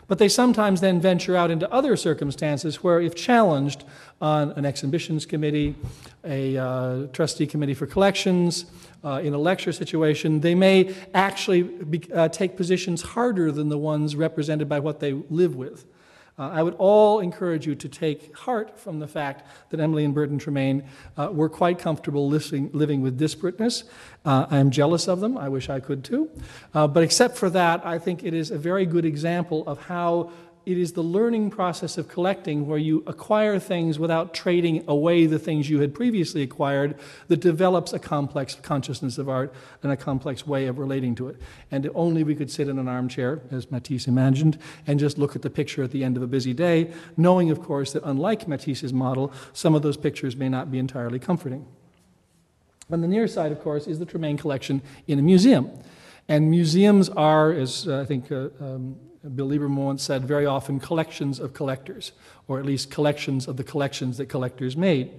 [0.08, 3.84] But they sometimes then venture out into other circumstances where, if challenged
[4.20, 5.74] on an exhibitions committee,
[6.24, 8.66] a uh, trustee committee for collections,
[9.04, 13.78] uh, in a lecture situation, they may actually be, uh, take positions harder than the
[13.78, 15.86] ones represented by what they live with.
[16.38, 20.14] Uh, I would all encourage you to take heart from the fact that Emily and
[20.14, 20.84] Burton Tremaine
[21.16, 23.84] uh, were quite comfortable living, living with disparateness.
[24.24, 25.36] Uh, I am jealous of them.
[25.36, 26.30] I wish I could too.
[26.72, 30.32] Uh, but except for that, I think it is a very good example of how
[30.64, 35.38] it is the learning process of collecting where you acquire things without trading away the
[35.38, 36.94] things you had previously acquired
[37.28, 41.36] that develops a complex consciousness of art and a complex way of relating to it.
[41.70, 45.34] And if only we could sit in an armchair, as Matisse imagined, and just look
[45.34, 48.46] at the picture at the end of a busy day, knowing, of course, that unlike
[48.46, 51.66] Matisse's model, some of those pictures may not be entirely comforting.
[52.90, 55.70] On the near side, of course, is the Tremaine collection in a museum.
[56.28, 58.96] And museums are, as uh, I think uh, um,
[59.34, 62.12] Bill Lieberman once said, very often collections of collectors,
[62.48, 65.12] or at least collections of the collections that collectors made.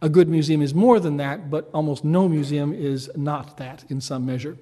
[0.00, 4.00] A good museum is more than that, but almost no museum is not that in
[4.00, 4.56] some measure.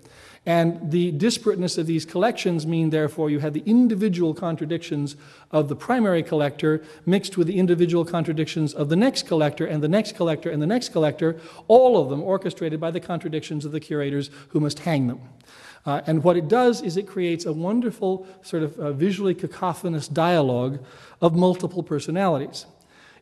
[0.45, 5.17] And the disparateness of these collections mean, therefore, you have the individual contradictions
[5.51, 9.89] of the primary collector mixed with the individual contradictions of the next collector and the
[9.89, 13.81] next collector and the next collector, all of them orchestrated by the contradictions of the
[13.81, 15.21] curators who must hang them.
[15.87, 20.09] Uh, and what it does is it creates a wonderful, sort of uh, visually cacophonous
[20.09, 20.85] dialogue
[21.21, 22.67] of multiple personalities.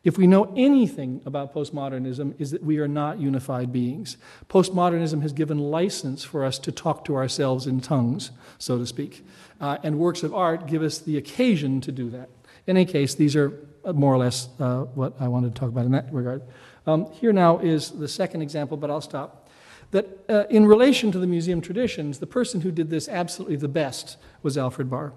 [0.05, 4.17] If we know anything about postmodernism, is that we are not unified beings.
[4.49, 9.27] Postmodernism has given license for us to talk to ourselves in tongues, so to speak.
[9.61, 12.29] Uh, and works of art give us the occasion to do that.
[12.67, 13.53] In any case, these are
[13.85, 16.43] uh, more or less uh, what I wanted to talk about in that regard.
[16.87, 19.48] Um, here now is the second example, but I'll stop
[19.91, 23.69] that uh, in relation to the museum traditions, the person who did this absolutely the
[23.69, 25.13] best was Alfred Barr.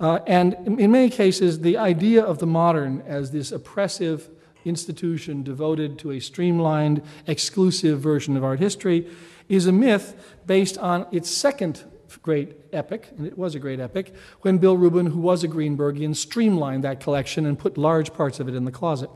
[0.00, 4.30] Uh, and in many cases, the idea of the modern as this oppressive
[4.64, 9.06] institution devoted to a streamlined, exclusive version of art history
[9.48, 11.84] is a myth based on its second
[12.22, 16.14] great epic, and it was a great epic, when Bill Rubin, who was a Greenbergian,
[16.14, 19.10] streamlined that collection and put large parts of it in the closet.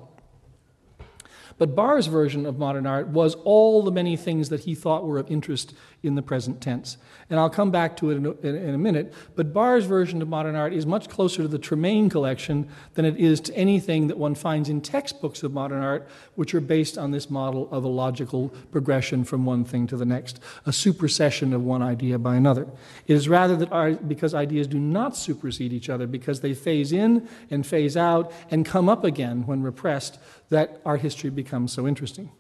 [1.59, 5.19] But Barr's version of modern art was all the many things that he thought were
[5.19, 6.99] of interest in the present tense.
[7.31, 9.15] And I'll come back to it in a, in a, minute.
[9.35, 13.17] But Barr's version of modern art is much closer to the Tremaine collection than it
[13.17, 17.11] is to anything that one finds in textbooks of modern art, which are based on
[17.11, 21.65] this model of a logical progression from one thing to the next, a supersession of
[21.65, 22.67] one idea by another.
[23.07, 26.93] It is rather that art, because ideas do not supersede each other, because they phase
[26.93, 30.19] in and phase out and come up again when repressed,
[30.51, 32.31] that art history becomes so interesting.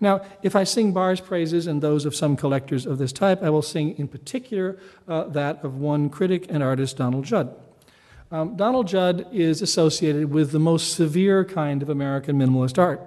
[0.00, 3.50] Now, if I sing Barr's praises and those of some collectors of this type, I
[3.50, 7.54] will sing in particular uh, that of one critic and artist, Donald Judd.
[8.32, 13.00] Um, Donald Judd is associated with the most severe kind of American minimalist art.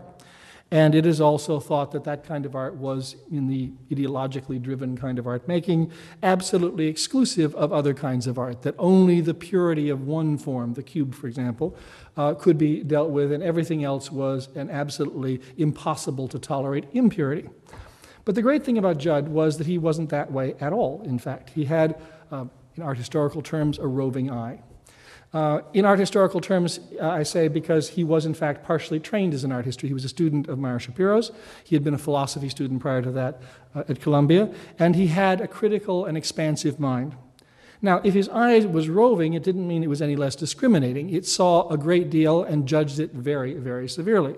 [0.76, 4.98] And it is also thought that that kind of art was, in the ideologically driven
[4.98, 5.90] kind of art making,
[6.22, 10.84] absolutely exclusive of other kinds of art, that only the purity of one form, the
[10.84, 11.78] cube, for example,
[12.18, 17.48] uh, could be dealt with, and everything else was an absolutely impossible to tolerate impurity.
[18.26, 21.20] But the great thing about Judd was that he wasn't that way at all, in
[21.20, 21.52] fact.
[21.52, 22.02] He had,
[22.34, 24.60] uh, in art historical terms, a roving eye.
[25.36, 29.34] Uh, in art historical terms, uh, I say because he was in fact partially trained
[29.34, 29.90] as an art history.
[29.90, 31.34] He was a student of Meyer Schapiro's.
[31.66, 33.42] He had been a philosophy student prior to that
[33.76, 37.18] uh, at Columbia, and he had a critical and expansive mind.
[37.82, 41.10] Now, if his eye was roving, it didn't mean it was any less discriminating.
[41.10, 44.36] It saw a great deal and judged it very, very severely.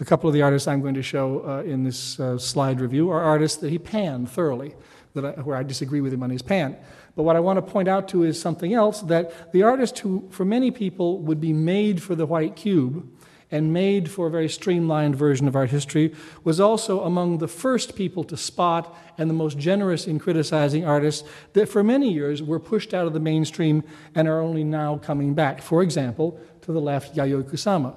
[0.00, 3.10] A couple of the artists I'm going to show uh, in this uh, slide review
[3.10, 4.74] are artists that he panned thoroughly,
[5.14, 6.76] that I, where I disagree with him on his pan.
[7.16, 10.28] But what I want to point out to is something else that the artist who,
[10.30, 13.08] for many people, would be made for the white cube
[13.50, 17.96] and made for a very streamlined version of art history was also among the first
[17.96, 22.60] people to spot and the most generous in criticizing artists that for many years were
[22.60, 23.82] pushed out of the mainstream
[24.14, 25.60] and are only now coming back.
[25.60, 27.96] For example, to the left, Yayoi Kusama.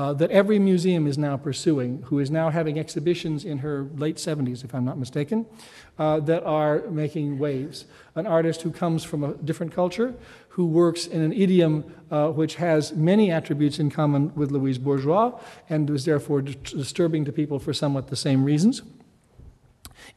[0.00, 4.16] Uh, that every museum is now pursuing, who is now having exhibitions in her late
[4.16, 5.44] 70s, if I'm not mistaken,
[5.98, 7.84] uh, that are making waves.
[8.14, 10.14] An artist who comes from a different culture,
[10.48, 15.38] who works in an idiom uh, which has many attributes in common with Louise Bourgeois
[15.68, 18.80] and is therefore disturbing to people for somewhat the same reasons.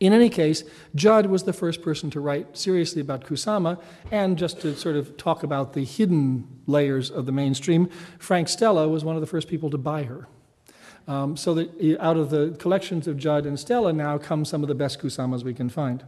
[0.03, 3.79] In any case, Judd was the first person to write seriously about Kusama,
[4.11, 7.89] and just to sort of talk about the hidden layers of the mainstream,
[8.19, 10.27] Frank Stella was one of the first people to buy her.
[11.07, 14.67] Um, so that out of the collections of Judd and Stella now come some of
[14.67, 16.03] the best Kusamas we can find.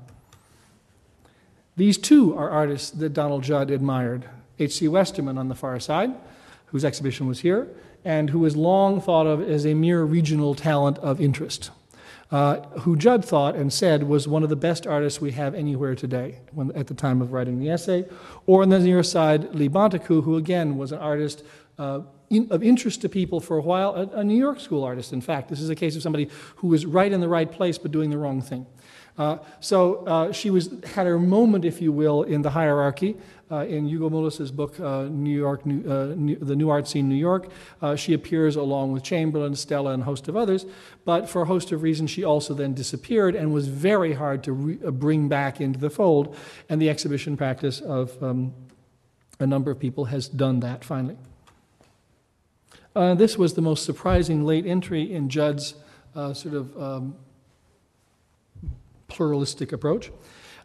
[1.77, 4.29] These two are artists that Donald Judd admired.
[4.59, 4.87] H.C.
[4.89, 6.13] Westermann on the far side,
[6.65, 7.69] whose exhibition was here,
[8.03, 11.71] and who was long thought of as a mere regional talent of interest,
[12.31, 15.95] uh, who Judd thought and said was one of the best artists we have anywhere
[15.95, 18.05] today when, at the time of writing the essay.
[18.45, 21.43] Or on the near side, Lee Bontecou, who again was an artist
[21.77, 25.13] uh, in, of interest to people for a while, a, a New York school artist,
[25.13, 25.49] in fact.
[25.49, 28.09] This is a case of somebody who was right in the right place but doing
[28.09, 28.65] the wrong thing.
[29.17, 33.15] Uh, so uh, she was, had her moment, if you will, in the hierarchy.
[33.51, 37.07] Uh, in Ugo Mulas's book, uh, New York, New, uh, New, The New Art Scene
[37.07, 40.65] New York, uh, she appears along with Chamberlain, Stella, and a host of others.
[41.05, 44.53] But for a host of reasons, she also then disappeared and was very hard to
[44.91, 46.35] bring back into the fold.
[46.69, 48.51] And the exhibition practice of um,
[49.39, 51.17] a number of people has done that finally.
[52.95, 55.75] this was the most surprising late entry in Judd's
[56.15, 57.15] sort of um,
[59.07, 60.11] pluralistic approach,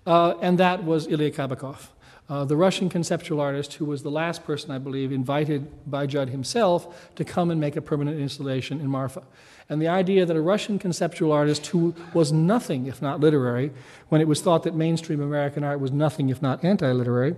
[0.06, 1.88] uh, and that was Ilya Kabakov.
[2.30, 6.28] Uh, the Russian conceptual artist, who was the last person, I believe, invited by Judd
[6.28, 9.24] himself to come and make a permanent installation in Marfa.
[9.68, 13.72] And the idea that a Russian conceptual artist who was nothing if not literary,
[14.10, 17.34] when it was thought that mainstream American art was nothing if not anti literary,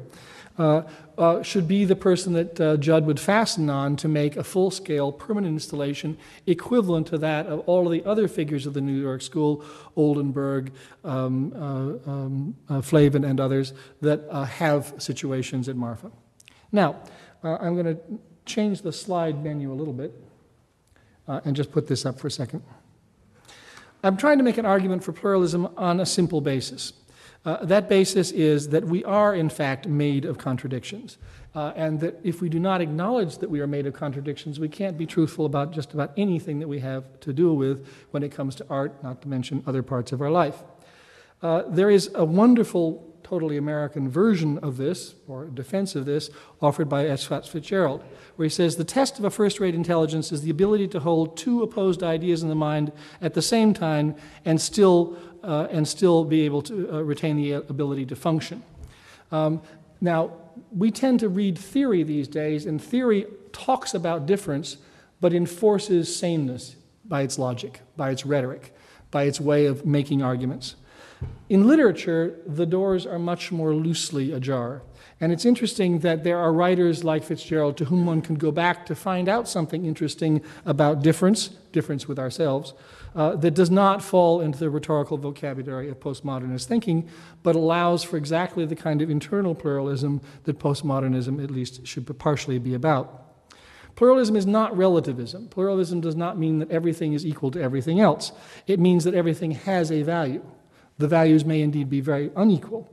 [0.58, 0.82] uh,
[1.16, 4.70] uh, should be the person that uh, Judd would fasten on to make a full
[4.70, 9.00] scale permanent installation equivalent to that of all of the other figures of the New
[9.00, 9.64] York School,
[9.96, 10.72] Oldenburg,
[11.04, 16.10] um, uh, um, uh, Flavin, and others that uh, have situations at Marfa.
[16.70, 16.96] Now,
[17.42, 18.00] I'm going to
[18.46, 20.12] change the slide menu a little bit
[21.26, 22.62] and just put this up for a second.
[24.04, 26.92] I'm trying to make an argument for pluralism on a simple basis.
[27.44, 31.18] Uh, that basis is that we are, in fact, made of contradictions.
[31.54, 34.68] Uh, and that if we do not acknowledge that we are made of contradictions, we
[34.68, 38.30] can't be truthful about just about anything that we have to do with when it
[38.30, 40.62] comes to art, not to mention other parts of our life.
[41.42, 46.30] Uh, there is a wonderful, totally American version of this, or defense of this,
[46.62, 47.24] offered by S.
[47.26, 48.02] Fitzgerald,
[48.36, 51.36] where he says the test of a first rate intelligence is the ability to hold
[51.36, 56.24] two opposed ideas in the mind at the same time and still uh, and still
[56.24, 58.62] be able to uh, retain the ability to function.
[59.30, 59.62] Um,
[60.00, 60.32] now,
[60.76, 64.76] we tend to read theory these days, and theory talks about difference,
[65.20, 68.74] but enforces sameness by its logic, by its rhetoric,
[69.10, 70.76] by its way of making arguments.
[71.48, 74.82] In literature, the doors are much more loosely ajar.
[75.20, 78.86] And it's interesting that there are writers like Fitzgerald to whom one can go back
[78.86, 82.74] to find out something interesting about difference, difference with ourselves,
[83.14, 87.08] uh, that does not fall into the rhetorical vocabulary of postmodernist thinking,
[87.42, 92.58] but allows for exactly the kind of internal pluralism that postmodernism, at least, should partially
[92.58, 93.22] be about.
[93.94, 95.48] Pluralism is not relativism.
[95.48, 98.32] Pluralism does not mean that everything is equal to everything else.
[98.66, 100.42] It means that everything has a value.
[101.02, 102.88] The values may indeed be very unequal.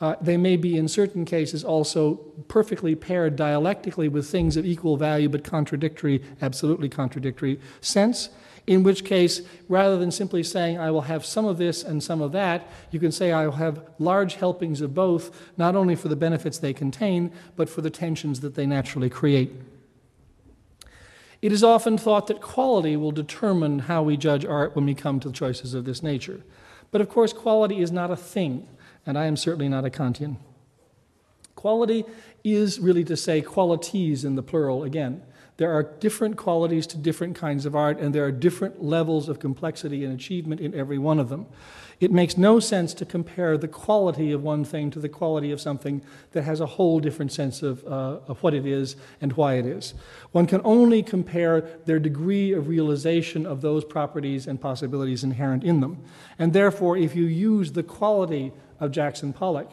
[0.00, 4.96] Uh, they may be, in certain cases, also perfectly paired dialectically with things of equal
[4.96, 8.28] value but contradictory, absolutely contradictory sense
[8.66, 12.22] in which case, rather than simply saying, I will have some of this and some
[12.22, 16.08] of that, you can say, I will have large helpings of both, not only for
[16.08, 19.52] the benefits they contain, but for the tensions that they naturally create.
[21.42, 25.20] It is often thought that quality will determine how we judge art when we come
[25.20, 26.40] to choices of this nature.
[26.94, 28.68] But of course, quality is not a thing,
[29.04, 30.36] and I am certainly not a Kantian.
[31.56, 32.04] Quality
[32.44, 35.20] is really to say qualities in the plural again.
[35.56, 39.40] There are different qualities to different kinds of art, and there are different levels of
[39.40, 41.46] complexity and achievement in every one of them.
[42.00, 45.60] It makes no sense to compare the quality of one thing to the quality of
[45.60, 46.02] something
[46.32, 49.66] that has a whole different sense of, uh, of what it is and why it
[49.66, 49.94] is.
[50.32, 55.80] One can only compare their degree of realization of those properties and possibilities inherent in
[55.80, 56.02] them.
[56.38, 59.70] And therefore, if you use the quality of Jackson Pollock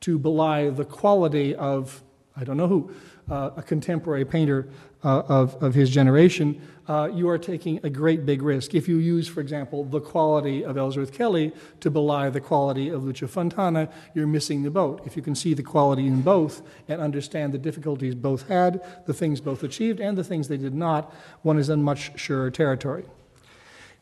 [0.00, 2.02] to belie the quality of
[2.36, 2.90] I don't know who,
[3.30, 4.68] uh, a contemporary painter
[5.04, 8.74] uh, of, of his generation, uh, you are taking a great big risk.
[8.74, 13.04] If you use, for example, the quality of Ellsworth Kelly to belie the quality of
[13.04, 15.02] Lucio Fontana, you're missing the boat.
[15.06, 19.14] If you can see the quality in both and understand the difficulties both had, the
[19.14, 21.12] things both achieved, and the things they did not,
[21.42, 23.04] one is in much surer territory.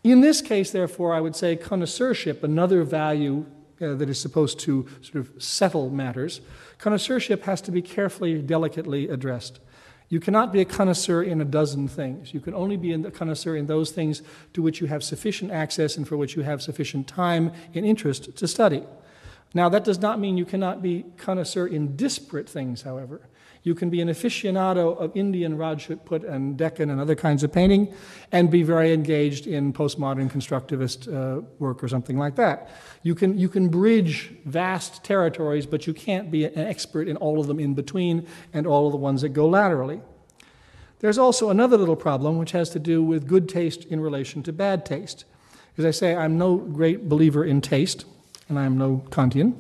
[0.03, 3.47] In this case, therefore, I would say connoisseurship, another value
[3.81, 6.41] uh, that is supposed to sort of settle matters,
[6.79, 9.61] connoisseurship has to be carefully, delicately addressed.
[10.13, 12.35] You cannot be a connoisseur in a dozen things.
[12.35, 14.21] You can only be a connoisseur in those things
[14.53, 18.37] to which you have sufficient access and for which you have sufficient time and interest
[18.37, 18.83] to study.
[19.55, 23.23] Now, that does not mean you cannot be connoisseur in disparate things, however.
[23.65, 27.95] You can be an aficionado of Indian Rajput and Deccan and other kinds of painting
[28.33, 32.71] and be very engaged in postmodern constructivist uh, work or something like that.
[33.03, 37.39] You can, you can bridge vast territories, but you can't be an expert in all
[37.39, 40.01] of them in between and all of the ones that go laterally.
[40.99, 44.53] There's also another little problem which has to do with good taste in relation to
[44.53, 45.25] bad taste.
[45.79, 48.05] As I say, I'm no great believer in taste,
[48.49, 49.55] and I'm no Kantian.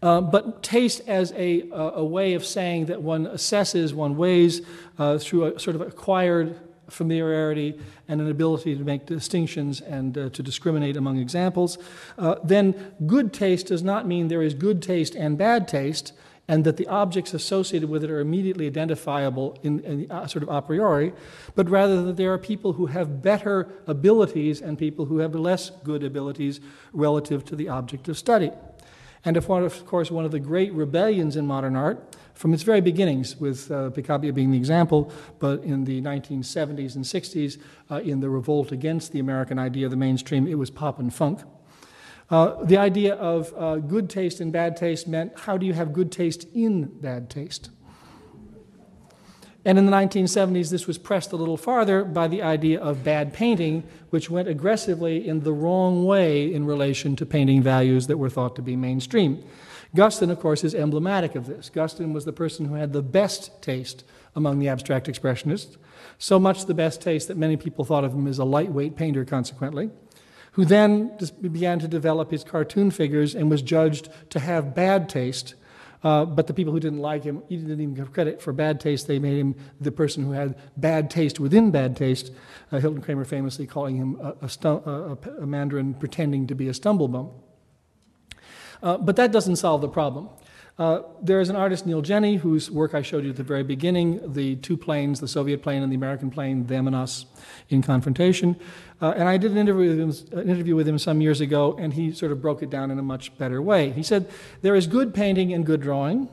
[0.00, 4.62] Uh, but taste as a, a way of saying that one assesses, one weighs
[4.98, 10.28] uh, through a sort of acquired familiarity and an ability to make distinctions and uh,
[10.30, 11.78] to discriminate among examples,
[12.18, 16.12] uh, then good taste does not mean there is good taste and bad taste,
[16.50, 20.48] and that the objects associated with it are immediately identifiable in, in uh, sort of
[20.48, 21.12] a priori,
[21.54, 25.70] but rather that there are people who have better abilities and people who have less
[25.84, 26.58] good abilities
[26.94, 28.50] relative to the object of study.
[29.24, 29.46] And of
[29.86, 33.90] course, one of the great rebellions in modern art from its very beginnings, with uh,
[33.90, 37.60] Picabia being the example, but in the 1970s and 60s,
[37.90, 41.12] uh, in the revolt against the American idea of the mainstream, it was pop and
[41.12, 41.40] funk.
[42.30, 45.92] Uh, the idea of uh, good taste and bad taste meant how do you have
[45.92, 47.70] good taste in bad taste?
[49.68, 53.34] And in the 1970s, this was pressed a little farther by the idea of bad
[53.34, 58.30] painting, which went aggressively in the wrong way in relation to painting values that were
[58.30, 59.44] thought to be mainstream.
[59.94, 61.68] Guston, of course, is emblematic of this.
[61.68, 64.04] Guston was the person who had the best taste
[64.34, 65.76] among the abstract expressionists,
[66.16, 69.26] so much the best taste that many people thought of him as a lightweight painter,
[69.26, 69.90] consequently,
[70.52, 75.56] who then began to develop his cartoon figures and was judged to have bad taste
[76.02, 78.80] uh, but the people who didn't like him, he didn't even give credit for bad
[78.80, 79.06] taste.
[79.06, 82.30] They made him the person who had bad taste within bad taste.
[82.70, 86.72] Uh, Hilton Kramer famously calling him a, a, a, a Mandarin pretending to be a
[86.72, 87.30] stumblebum.
[88.82, 90.28] Uh, but that doesn't solve the problem.
[90.78, 93.64] Uh, there is an artist, Neil Jenney, whose work I showed you at the very
[93.64, 97.26] beginning the two planes, the Soviet plane and the American plane, them and us
[97.68, 98.54] in confrontation.
[99.02, 99.98] Uh, and I did an interview, with
[100.32, 102.92] him, an interview with him some years ago, and he sort of broke it down
[102.92, 103.90] in a much better way.
[103.90, 104.30] He said,
[104.62, 106.28] There is good painting and good drawing,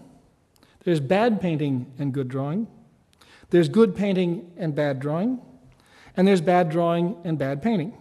[0.83, 2.67] there's bad painting and good drawing,
[3.49, 5.41] there's good painting and bad drawing,
[6.15, 7.97] and there's bad drawing and bad painting.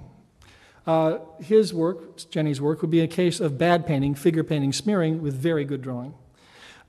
[0.86, 5.22] Uh, his work, Jenney's work, would be a case of bad painting, figure painting, smearing
[5.22, 6.12] with very good drawing.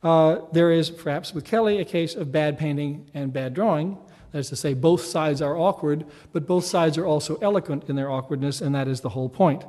[0.06, 3.97] Uh, there is, perhaps with Kelly, a case of bad painting and bad drawing.
[4.32, 7.95] That is to say, both sides are awkward, but both sides are also eloquent in
[7.95, 9.66] their awkwardness, and that is the whole point.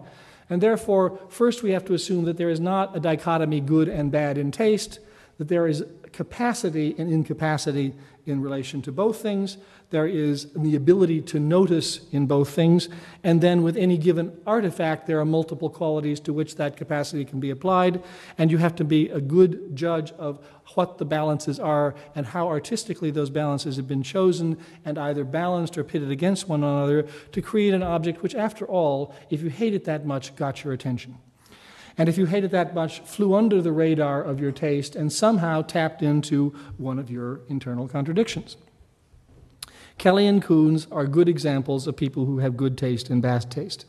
[0.51, 4.13] And therefore, first we have to assume that there is not a dichotomy good and
[4.13, 5.01] bad in taste,
[5.39, 5.83] that there is
[6.13, 7.95] capacity and incapacity
[8.27, 9.57] in relation to both things.
[9.91, 12.89] There is the ability to notice in both things.
[13.23, 17.39] And then with any given artifact, there are multiple qualities to which that capacity can
[17.39, 18.03] be applied.
[18.37, 22.49] And you have to be a good judge of what the balances are and how
[22.49, 27.41] artistically those balances have been chosen and either balanced or pitted against one another to
[27.41, 31.17] create an object which, after all, if you hate it that much, got your attention.
[31.99, 35.63] And if you hated that much, flew under the radar of your taste and somehow
[35.63, 38.57] tapped into one of your internal contradictions.
[39.99, 43.87] Kelley and Koons are good examples of people who have good taste and bad taste.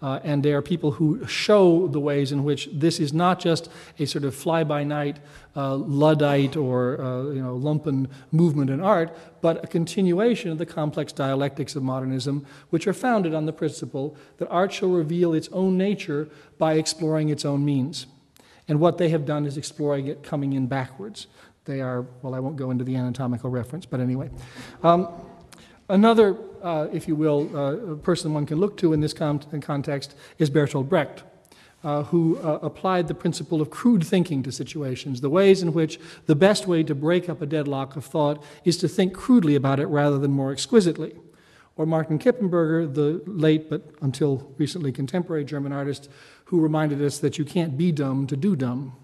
[0.00, 3.68] Uh, and they are people who show the ways in which this is not just
[3.98, 5.18] a sort of fly-by-night
[5.56, 10.66] uh, Luddite or uh, you know, lumpen movement in art, but a continuation of the
[10.66, 15.48] complex dialectics of modernism, which are founded on the principle that art shall reveal its
[15.52, 16.28] own nature
[16.58, 18.06] by exploring its own means.
[18.68, 21.26] And what they have done is exploring it coming in backwards.
[21.64, 24.30] They are, well, I won't go into the anatomical reference, but anyway.
[24.84, 25.08] Um,
[25.88, 30.14] Another, uh, if you will, uh, person one can look to in this con- context
[30.38, 31.22] is Bertolt Brecht,
[31.82, 35.98] uh, who uh, applied the principle of crude thinking to situations, the ways in which
[36.26, 39.80] the best way to break up a deadlock of thought is to think crudely about
[39.80, 41.16] it rather than more exquisitely.
[41.76, 46.10] Or Martin Kippenberger, the late but until recently contemporary German artist,
[46.46, 48.94] who reminded us that you can't be dumb to do dumb.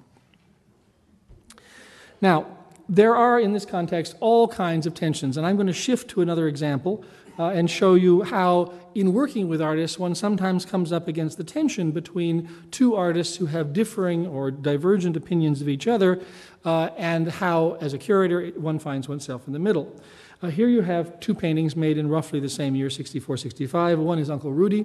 [2.20, 2.46] Now,
[2.88, 6.20] there are, in this context, all kinds of tensions, and I'm going to shift to
[6.20, 7.04] another example
[7.38, 11.44] uh, and show you how, in working with artists, one sometimes comes up against the
[11.44, 16.20] tension between two artists who have differing or divergent opinions of each other,
[16.64, 20.00] uh, and how, as a curator, one finds oneself in the middle.
[20.42, 23.98] Uh, here you have two paintings made in roughly the same year, 64 65.
[23.98, 24.84] One is Uncle Rudy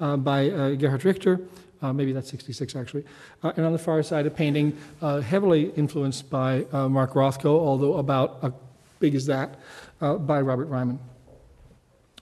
[0.00, 1.40] uh, by uh, Gerhard Richter.
[1.82, 3.04] Uh, maybe that's 66 actually.
[3.42, 7.94] Uh, and on the far side, a painting uh, heavily influenced by Mark Rothko, although
[7.94, 8.52] about as
[8.98, 9.58] big as that,
[10.00, 10.98] by Robert Ryman.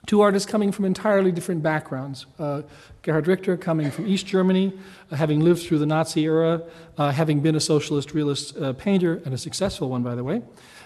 [0.06, 2.26] Two artists coming from entirely different backgrounds.
[2.38, 2.62] Uh,
[3.02, 4.72] Gerhard Richter coming from East Germany,
[5.10, 6.62] uh, having lived through the Nazi era,
[6.98, 10.42] uh, having been a socialist realist uh, painter, and a successful one, by the way.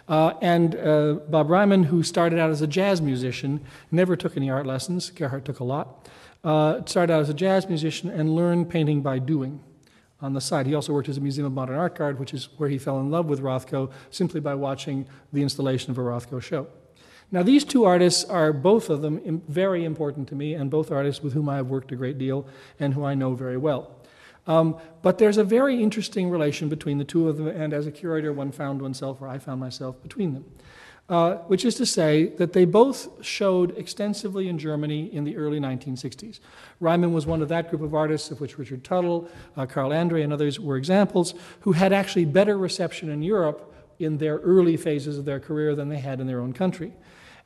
[0.08, 3.60] Uh, and uh, Bob Ryman, who started out as a jazz musician,
[3.90, 5.10] never took any art lessons.
[5.10, 6.08] Gerhard took a lot.
[6.42, 9.60] Started out as a jazz musician and learned painting by doing
[10.20, 10.66] on the side.
[10.66, 12.98] He also worked as a Museum of Modern Art guard, which is where he fell
[13.00, 16.66] in love with Rothko simply by watching the installation of a Rothko show.
[17.30, 21.22] Now, these two artists are both of them very important to me, and both artists
[21.22, 22.46] with whom I have worked a great deal
[22.80, 23.96] and who I know very well.
[24.46, 27.92] Um, but there's a very interesting relation between the two of them, and as a
[27.92, 30.46] curator, one found oneself, or I found myself, between them.
[31.08, 35.58] Uh, which is to say that they both showed extensively in Germany in the early
[35.58, 36.38] 1960s.
[36.80, 40.20] Ryman was one of that group of artists, of which Richard Tuttle, uh, Carl Andre,
[40.20, 45.16] and others were examples, who had actually better reception in Europe in their early phases
[45.16, 46.92] of their career than they had in their own country.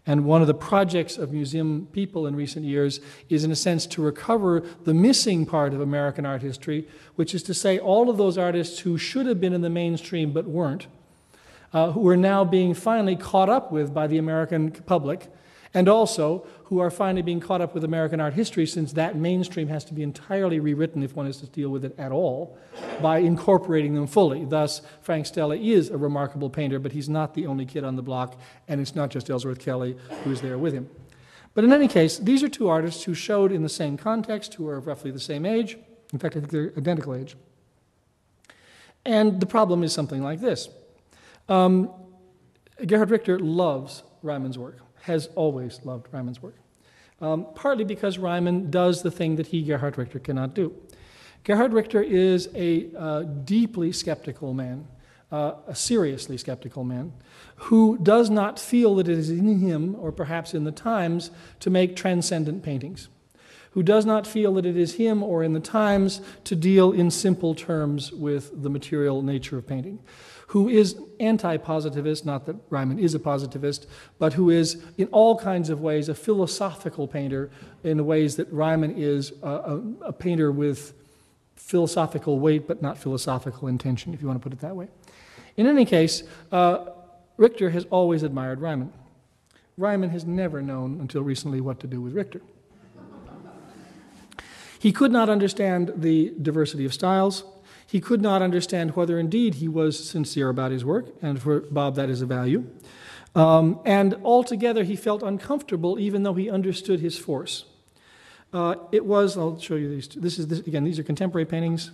[0.05, 3.87] And one of the projects of museum people in recent years is, in a sense,
[3.87, 8.17] to recover the missing part of American art history, which is to say, all of
[8.17, 10.89] those artists who should have been in the mainstream but weren't,
[11.73, 15.29] uh, who are now being finally caught up with by the American public
[15.75, 19.69] and also who are finally being caught up with American art history, since that mainstream
[19.69, 22.59] has to be entirely rewritten if one is to deal with it at all,
[23.01, 24.45] by incorporating them fully.
[24.45, 28.03] Thus, Frank Stella is a remarkable painter, but he's not the only kid on the
[28.03, 30.89] block, and it's not just Ellsworth Kelly who's there with him.
[31.55, 34.69] But in any case, these are two artists who showed in the same context, who
[34.69, 35.77] are of roughly the same age.
[36.13, 37.37] In fact, I think they're identical age.
[39.05, 40.69] And the problem is something like this
[41.53, 41.91] um,
[42.87, 46.57] Gerhard Richter loves Ryman's work has always loved Ryman's work,
[47.21, 50.75] um, partly because Ryman does the thing that he, Gerhard Richter, cannot do.
[51.45, 54.87] Gerhard Richter is a uh, deeply skeptical man,
[55.33, 57.13] uh, a seriously skeptical man,
[57.57, 61.69] who does not feel that it is in him, or perhaps in the times, to
[61.69, 63.09] make transcendent paintings,
[63.73, 67.11] who does not feel that it is him or in the times to deal in
[67.11, 69.99] simple terms with the material nature of painting
[70.53, 73.87] who is anti positivist, not that Ryman is a positivist,
[74.19, 77.51] but who is in all kinds of ways a philosophical painter
[77.85, 80.93] in ways that Ryman is a, a, a painter with
[81.57, 84.89] philosophical weight but not philosophical intention, if you want to put it that way.
[85.57, 86.85] In any case, uh,
[87.39, 88.93] Richter has always admired Ryman.
[89.79, 92.43] Ryman has never known until recently what to do with Richter.
[94.79, 97.45] He could not understand the diversity of styles.
[97.93, 101.95] He could not understand whether indeed he was sincere about his work, and for Bob
[101.97, 102.65] that is a value.
[103.35, 107.67] Um, and altogether, he felt uncomfortable even though he understood his force.
[108.51, 110.21] Uh, it was, I'll show you these two.
[110.21, 111.91] This is, this, again, these are contemporary paintings,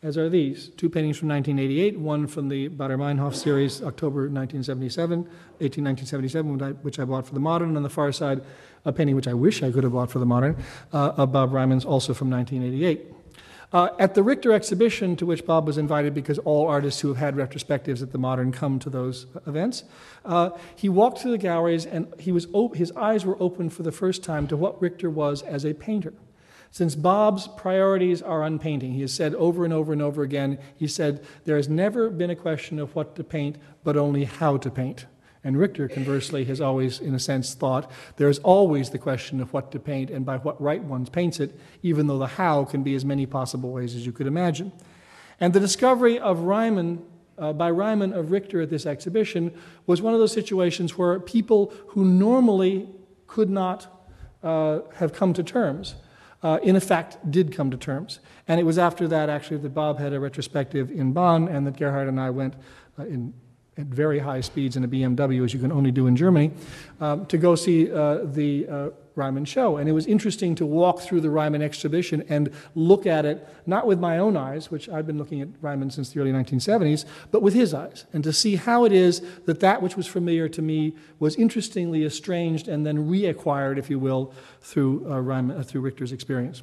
[0.00, 0.68] as are these.
[0.76, 5.28] Two paintings from 1988, one from the Baader Meinhof series, October 1977,
[5.60, 7.70] 18, 1977, which I, bought for the Modern.
[7.70, 8.42] And on the far side,
[8.84, 10.54] a painting which I wish I could have bought for the Modern,
[10.92, 13.21] uh, of Bob Ryman's, also from 1988.
[13.72, 17.16] Uh, at the Richter exhibition, to which Bob was invited because all artists who have
[17.16, 19.84] had retrospectives at the Modern come to those events,
[20.26, 23.82] uh, he walked through the galleries and he was op- his eyes were open for
[23.82, 26.12] the first time to what Richter was as a painter.
[26.70, 30.58] Since Bob's priorities are on painting, he has said over and over and over again,
[30.76, 34.56] he said, there has never been a question of what to paint, but only how
[34.58, 35.06] to paint.
[35.44, 39.72] And Richter, conversely, has always, in a sense, thought there's always the question of what
[39.72, 42.94] to paint and by what right one paints it, even though the how can be
[42.94, 44.70] as many possible ways as you could imagine.
[45.40, 47.02] And the discovery of Ryman,
[47.36, 49.52] uh, by Ryman of Richter at this exhibition,
[49.86, 52.88] was one of those situations where people who normally
[53.26, 54.06] could not
[54.44, 55.96] uh, have come to terms,
[56.44, 58.20] uh, in effect, did come to terms.
[58.46, 61.76] And it was after that, actually, that Bob had a retrospective in Bonn and that
[61.76, 62.54] Gerhard and I went
[62.96, 63.34] uh, in
[63.78, 66.50] at very high speeds in a BMW, as you can only do in Germany,
[67.00, 69.78] um, to go see uh, the uh, Ryman show.
[69.78, 73.86] And it was interesting to walk through the Ryman exhibition and look at it, not
[73.86, 77.40] with my own eyes, which I've been looking at Ryman since the early 1970s, but
[77.40, 80.60] with his eyes, and to see how it is that that which was familiar to
[80.60, 85.80] me was interestingly estranged and then reacquired, if you will, through, uh, Ryman, uh, through
[85.80, 86.62] Richter's experience.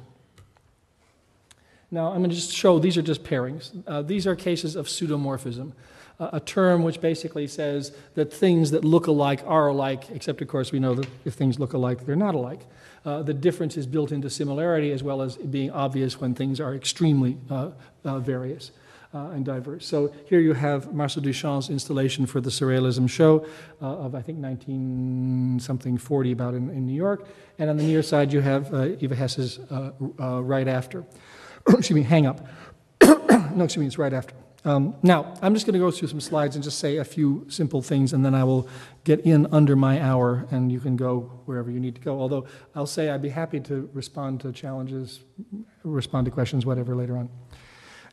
[1.90, 3.82] Now, I'm going to just show these are just pairings.
[3.84, 5.72] Uh, these are cases of pseudomorphism.
[6.20, 10.70] A term which basically says that things that look alike are alike, except, of course,
[10.70, 12.60] we know that if things look alike, they're not alike.
[13.04, 16.74] Uh, the difference is built into similarity as well as being obvious when things are
[16.74, 17.70] extremely uh,
[18.04, 18.72] uh, various.
[19.12, 19.84] Uh, and diverse.
[19.84, 23.44] So here you have Marcel Duchamp's installation for the Surrealism show
[23.82, 27.26] uh, of, I think, 19 something 40 about in, in, New York.
[27.58, 29.58] And on the near side, you have uh, Eva Hesse's
[30.16, 31.04] right after.
[31.66, 32.46] excuse me, hang up.
[33.02, 34.36] no, excuse me, it's right after.
[34.64, 37.46] Um, now, I'm just going to go through some slides and just say a few
[37.48, 38.68] simple things, and then I will
[39.04, 42.20] get in under my hour, and you can go wherever you need to go.
[42.20, 45.20] Although I'll say I'd be happy to respond to challenges,
[45.82, 47.30] respond to questions, whatever, later on.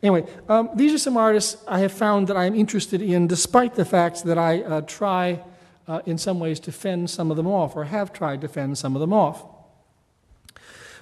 [0.02, 3.86] Anyway, um, these are some artists I have found that I'm interested in, despite the
[3.86, 5.44] fact that I uh, try,
[5.88, 8.78] uh, in some ways, to fend some of them off, or have tried to fend
[8.78, 9.44] some of them off.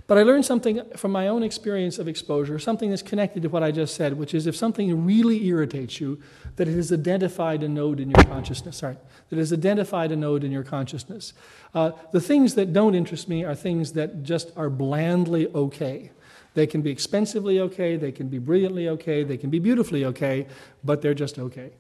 [0.08, 3.64] But I learned something from my own experience of exposure, something that's connected to what
[3.64, 6.20] I just said, which is if something really irritates you,
[6.58, 8.78] that it has identified a node in your consciousness.
[8.78, 8.98] Sorry,
[9.30, 11.34] that has identified a node in your consciousness.
[11.74, 16.12] Uh, the things that don't interest me are things that just are blandly okay.
[16.54, 20.48] They can be expensively okay, they can be brilliantly okay, they can be beautifully okay,
[20.84, 21.72] but they're just okay.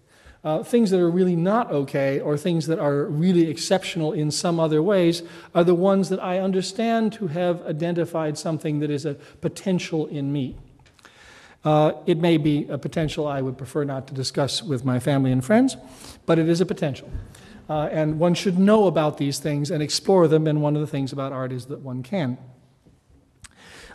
[0.45, 4.59] Uh, things that are really not okay or things that are really exceptional in some
[4.59, 5.23] other ways
[5.55, 10.31] are the ones that I understand to have identified something that is a potential in
[10.31, 10.55] me.
[11.63, 15.31] Uh, it may be a potential I would prefer not to discuss with my family
[15.31, 15.77] and friends,
[16.27, 17.09] but it is a potential.
[17.67, 20.87] Uh, and one should know about these things and explore them, and one of the
[20.87, 22.37] things about art is that one can.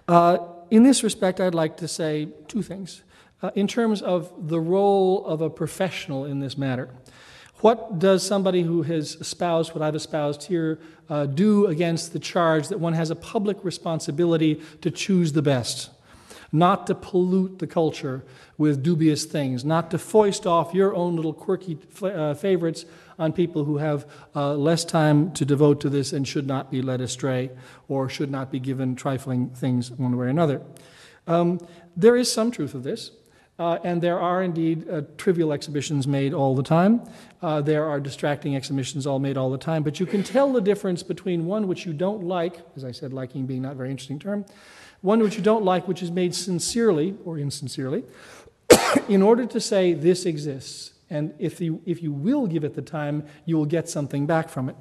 [0.09, 0.39] Uh,
[0.69, 3.05] in this respect, I'd like to say two things
[3.43, 6.91] uh, in terms of the role of a professional in this matter.
[7.61, 10.81] What does somebody who has espoused what I've espoused here
[11.11, 15.91] uh, do against the charge that one has a public responsibility to choose the best?
[16.53, 18.25] Not to pollute the culture
[18.57, 22.87] with dubious things, not to foist off your own little quirky uh, favorites
[23.19, 26.81] on people who have uh, less time to devote to this and should not be
[26.81, 27.51] led astray
[27.89, 30.63] or should not be given trifling things one way or another.
[31.27, 31.61] Um,
[31.95, 33.13] there is some truth of this.
[33.61, 37.03] Uh, and there are indeed uh, trivial exhibitions made all the time.
[37.43, 39.83] Uh, there are distracting exhibitions all made all the time.
[39.83, 43.13] But you can tell the difference between one which you don't like, as I said,
[43.13, 44.47] liking being not a very interesting term,
[45.03, 48.05] one which you don't like, which is made sincerely or insincerely,
[49.11, 50.95] in order to say this exists.
[51.11, 54.49] And if you, if you will give it the time, you will get something back
[54.49, 54.77] from it.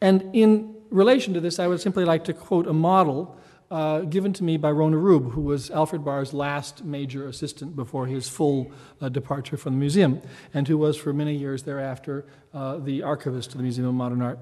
[0.00, 3.38] And in relation to this, I would simply like to quote a model
[3.70, 8.06] uh, given to me by Rona Roob, who was Alfred Barr's last major assistant before
[8.06, 10.22] his full uh, departure from the museum,
[10.54, 14.22] and who was for many years thereafter uh, the archivist of the Museum of Modern
[14.22, 14.38] Art.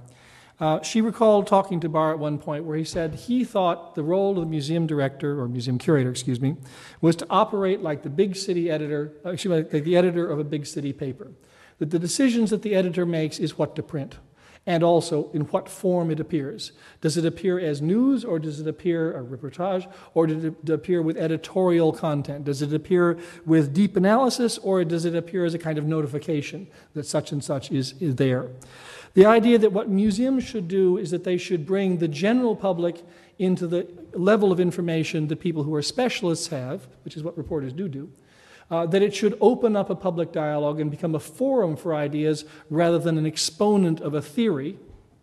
[0.58, 4.02] Uh, she recalled talking to Barr at one point where he said he thought the
[4.02, 6.56] role of the museum director, or museum curator, excuse me,
[7.00, 10.44] was to operate like the big city editor, excuse me, like the editor of a
[10.44, 11.30] big city paper.
[11.78, 14.16] That the decisions that the editor makes is what to print
[14.66, 16.72] and also in what form it appears.
[17.00, 21.00] Does it appear as news, or does it appear a reportage, or does it appear
[21.02, 22.44] with editorial content?
[22.44, 26.66] Does it appear with deep analysis, or does it appear as a kind of notification
[26.94, 28.48] that such and such is, is there?
[29.14, 33.02] The idea that what museums should do is that they should bring the general public
[33.38, 37.72] into the level of information that people who are specialists have, which is what reporters
[37.72, 38.10] do do
[38.70, 42.44] uh, that it should open up a public dialogue and become a forum for ideas
[42.70, 44.78] rather than an exponent of a theory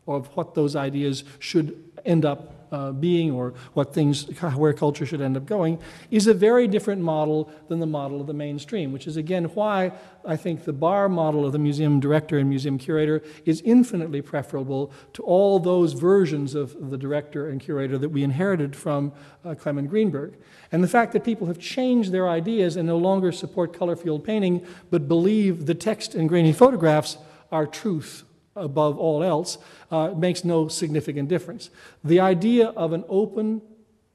[0.08, 4.24] of what those ideas should end up uh, being or what things,
[4.56, 8.26] where culture should end up going, is a very different model than the model of
[8.26, 9.92] the mainstream, which is again why
[10.26, 14.92] I think the Barr model of the museum director and museum curator is infinitely preferable
[15.14, 19.14] to all those versions of the director and curator that we inherited from
[19.46, 20.34] uh, Clement Greenberg.
[20.72, 24.24] And the fact that people have changed their ideas and no longer support color field
[24.24, 27.18] painting but believe the text and grainy photographs
[27.52, 28.24] are truth
[28.56, 29.58] above all else
[29.92, 31.70] uh, makes no significant difference.
[32.04, 33.62] The idea of an open,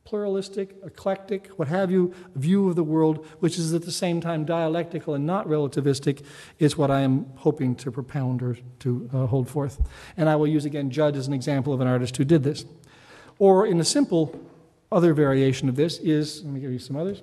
[0.04, 4.44] pluralistic, eclectic, what have you, view of the world, which is at the same time
[4.44, 6.24] dialectical and not relativistic,
[6.58, 9.80] is what I am hoping to propound or to uh, hold forth.
[10.16, 12.64] And I will use again Judd as an example of an artist who did this.
[13.38, 14.40] Or in a simple
[14.90, 17.22] other variation of this is, let me give you some others.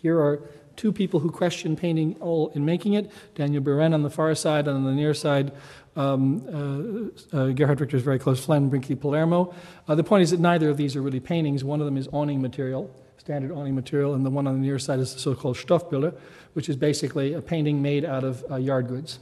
[0.00, 0.42] Here are
[0.82, 4.66] two people who question painting all in making it Daniel Buren on the far side,
[4.66, 5.52] and on the near side,
[5.94, 9.54] um, uh, uh, Gerhard Richter's very close friend, Blinky Palermo.
[9.86, 11.62] Uh, the point is that neither of these are really paintings.
[11.62, 14.80] One of them is awning material, standard awning material, and the one on the near
[14.80, 16.18] side is the so called Stoffbilder,
[16.54, 19.20] which is basically a painting made out of uh, yard goods.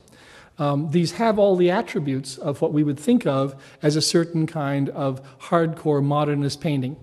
[0.59, 4.47] Um, these have all the attributes of what we would think of as a certain
[4.47, 6.97] kind of hardcore modernist painting.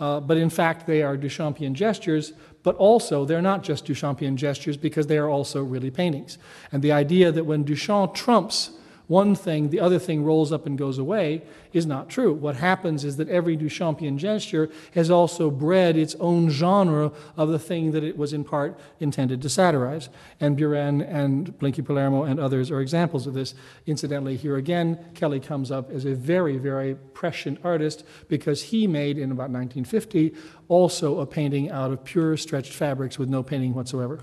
[0.00, 2.32] Uh, but in fact, they are Duchampian gestures
[2.62, 6.38] but also they're not just Duchampian gestures because they are also really paintings.
[6.70, 8.70] And the idea that when Duchamp trumps
[9.12, 11.42] one thing, the other thing rolls up and goes away,
[11.74, 12.32] is not true.
[12.32, 17.58] What happens is that every Duchampian gesture has also bred its own genre of the
[17.58, 20.08] thing that it was in part intended to satirize.
[20.40, 23.54] And Buren and Blinky Palermo and others are examples of this.
[23.84, 29.18] Incidentally, here again, Kelly comes up as a very, very prescient artist because he made,
[29.18, 30.34] in about 1950,
[30.68, 34.20] also a painting out of pure stretched fabrics with no painting whatsoever.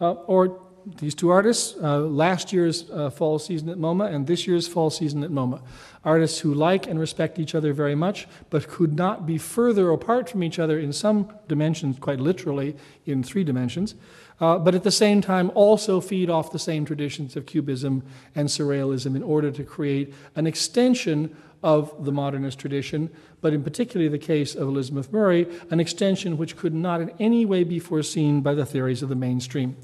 [0.00, 4.46] Uh, or these two artists, uh, last year's uh, fall season at MoMA and this
[4.46, 5.62] year's fall season at MoMA.
[6.04, 10.28] Artists who like and respect each other very much, but could not be further apart
[10.28, 12.76] from each other in some dimensions, quite literally
[13.06, 13.94] in three dimensions,
[14.40, 18.02] uh, but at the same time also feed off the same traditions of Cubism
[18.34, 23.08] and Surrealism in order to create an extension of the modernist tradition,
[23.40, 27.46] but in particularly the case of Elizabeth Murray, an extension which could not in any
[27.46, 29.74] way be foreseen by the theories of the mainstream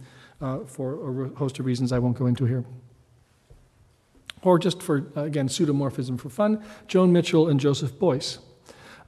[0.41, 2.65] uh, for a host of reasons I won't go into here.
[4.43, 8.39] Or just for, uh, again, pseudomorphism for fun, Joan Mitchell and Joseph Beuys.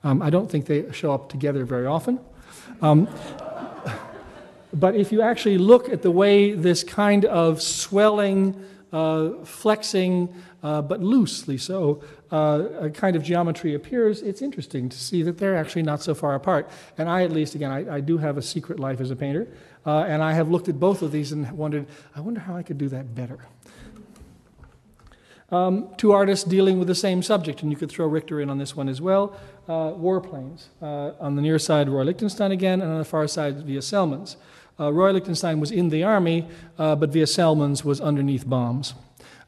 [0.05, 2.21] Um, I don't think they show up together very often.
[2.83, 3.09] Um,
[4.75, 8.63] but if you actually look at the way this kind of swelling,
[8.93, 14.99] uh, flexing, uh, but loosely so, uh, a kind of geometry appears, it's interesting to
[14.99, 16.69] see that they're actually not so far apart.
[16.99, 19.49] And I, at least, again, I, I do have a secret life as a painter.
[19.85, 22.63] Uh, and I have looked at both of these and wondered, I wonder how I
[22.63, 23.39] could do that better.
[25.51, 28.57] Um, two artists dealing with the same subject, and you could throw Richter in on
[28.57, 29.37] this one as well.
[29.69, 30.69] Uh, warplanes.
[30.81, 34.37] Uh, on the near side, Roy Lichtenstein again, and on the far side, Vija Celmins.
[34.81, 38.95] Uh, Roy Lichtenstein was in the army, uh, but Vija Celmins was underneath bombs.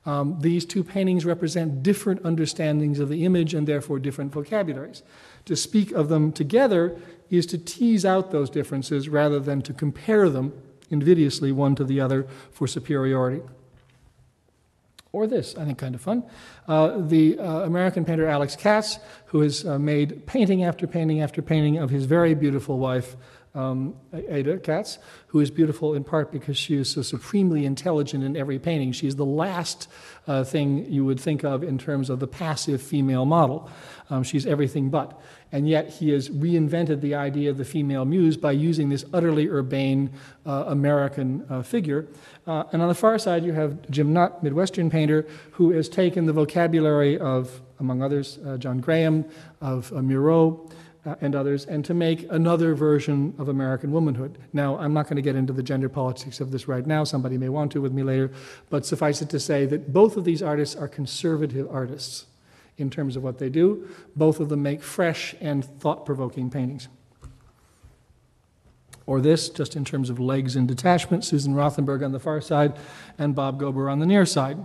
[0.07, 5.03] Um, these two paintings represent different understandings of the image and therefore different vocabularies.
[5.47, 7.01] To speak of them together
[7.31, 10.53] is to tease out those differences rather than to compare them
[10.91, 13.43] invidiously one to the other for superiority.
[15.13, 16.25] Or this, I think, kind of fun.
[16.67, 21.41] Uh, the uh, American painter Alex Katz, who has uh, made painting after painting after
[21.41, 23.17] painting of his very beautiful wife,
[23.55, 24.99] um, Ada Katz,
[25.29, 28.91] who is beautiful in part because she is so supremely intelligent in every painting.
[28.91, 29.89] She's the last
[30.27, 33.71] uh, thing you would think of in terms of the passive female model.
[34.11, 35.21] Um, she's everything but.
[35.55, 39.49] And yet he has reinvented the idea of the female muse by using this utterly
[39.49, 40.11] urbane
[40.45, 42.09] uh, American uh, figure.
[42.45, 46.27] Uh, and on the far side, you have Jim Nutt, Midwestern painter, who has taken
[46.27, 49.25] the vocabulary of, among others, uh, John Graham,
[49.61, 50.69] of uh, Miro,
[51.07, 54.39] uh, and others, and to make another version of American womanhood.
[54.53, 57.05] Now, I'm not going to get into the gender politics of this right now.
[57.05, 58.33] Somebody may want to with me later,
[58.71, 62.27] but suffice it to say that both of these artists are conservative artists
[62.77, 63.89] in terms of what they do.
[64.17, 66.89] Both of them make fresh and thought provoking paintings.
[69.07, 72.77] Or this, just in terms of legs and detachment, Susan Rothenberg on the far side
[73.19, 74.59] and Bob Gober on the near side.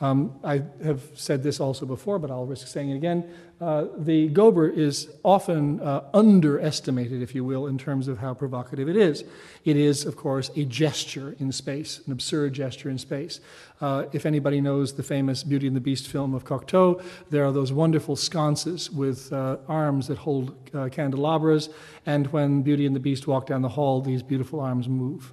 [0.00, 3.24] Um, I have said this also before, but I'll risk saying it again.
[3.58, 8.90] Uh, the Gober is often uh, underestimated, if you will, in terms of how provocative
[8.90, 9.24] it is.
[9.64, 13.40] It is, of course, a gesture in space, an absurd gesture in space.
[13.80, 17.52] Uh, if anybody knows the famous Beauty and the Beast film of Cocteau, there are
[17.52, 21.70] those wonderful sconces with uh, arms that hold uh, candelabras,
[22.04, 25.32] and when Beauty and the Beast walk down the hall, these beautiful arms move.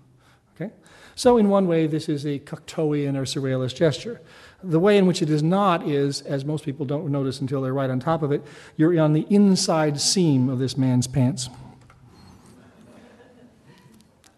[0.55, 0.71] Okay?
[1.15, 4.21] So, in one way, this is a Cocteauian or surrealist gesture.
[4.63, 7.73] The way in which it is not is, as most people don't notice until they're
[7.73, 8.41] right on top of it,
[8.77, 11.49] you're on the inside seam of this man's pants.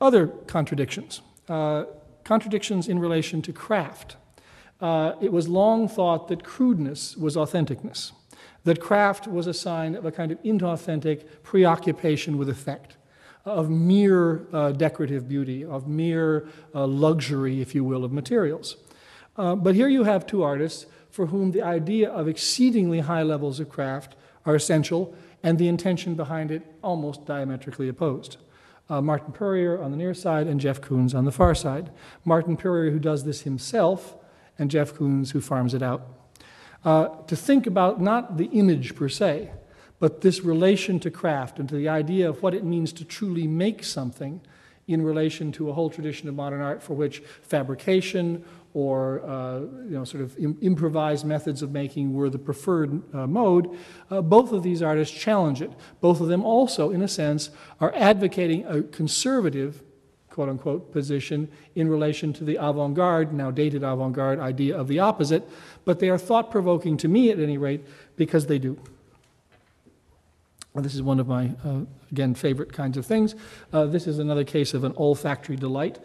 [0.02, 1.22] Other contradictions.
[1.48, 1.86] Uh,
[2.24, 4.18] contradictions in relation to craft.
[4.82, 8.12] Uh, it was long thought that crudeness was authenticness,
[8.66, 12.98] that craft was a sign of a kind of inauthentic preoccupation with effect,
[13.46, 18.76] of mere uh, decorative beauty, of mere uh, luxury, if you will, of materials.
[19.38, 23.60] Uh, but here you have two artists for whom the idea of exceedingly high levels
[23.60, 24.16] of craft
[24.46, 28.38] are essential and the intention behind it almost diametrically opposed.
[28.90, 31.92] Uh, Martin Puryear on the near side and Jeff Koons on the far side.
[32.24, 34.16] Martin Puryear, who does this himself,
[34.60, 36.08] and Jeff Koons, who farms it out.
[36.84, 39.50] Uh, to think about not the image per se,
[40.00, 43.48] but this relation to craft and to the idea of what it means to truly
[43.48, 44.42] make something
[44.88, 48.44] in relation to a whole tradition of modern art for which fabrication
[48.76, 53.26] or uh, you know, sort of Im- improvised methods of making were the preferred uh,
[53.26, 53.78] mode,
[54.12, 55.72] uh, both of these artists challenge it.
[56.02, 59.82] Both of them also, in a sense, are advocating a conservative,
[60.30, 64.90] quote unquote, position in relation to the avant garde, now dated avant garde idea of
[64.90, 65.48] the opposite,
[65.86, 67.86] but they are thought provoking to me at any rate
[68.18, 68.78] because they do.
[70.76, 73.34] This is one of my, uh, again, favorite kinds of things.
[73.72, 76.00] Uh, this is another case of an olfactory delight.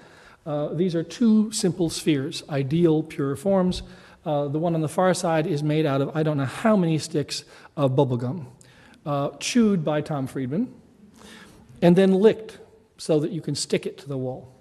[0.47, 3.83] Uh, these are two simple spheres, ideal pure forms.
[4.25, 6.77] Uh, the one on the far side is made out of I don't know how
[6.77, 7.45] many sticks
[7.77, 8.47] of bubblegum,
[9.05, 10.73] uh, chewed by Tom Friedman,
[11.83, 12.59] and then licked
[12.97, 14.55] so that you can stick it to the wall.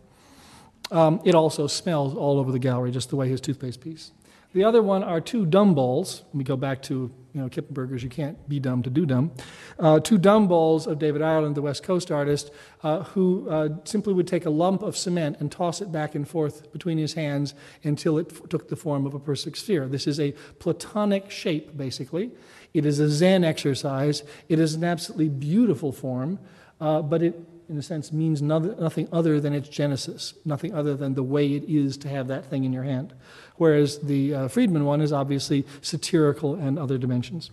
[0.92, 4.12] Um, it also smells all over the gallery, just the way his toothpaste piece.
[4.52, 6.24] The other one are two dumb balls.
[6.34, 9.32] Me go back to you know Kippenberger's "You can't be dumb to do dumb."
[9.78, 12.50] Uh, two dumb balls of David Ireland, the West Coast artist,
[12.82, 16.28] uh, who uh, simply would take a lump of cement and toss it back and
[16.28, 19.88] forth between his hands until it f- took the form of a perfect sphere.
[19.88, 22.32] This is a platonic shape, basically.
[22.74, 24.24] It is a Zen exercise.
[24.48, 26.40] It is an absolutely beautiful form,
[26.82, 27.40] uh, but it
[27.70, 31.64] in a sense, means nothing other than its genesis, nothing other than the way it
[31.66, 33.14] is to have that thing in your hand.
[33.60, 37.52] Whereas the uh, Friedman one is obviously satirical and other dimensions.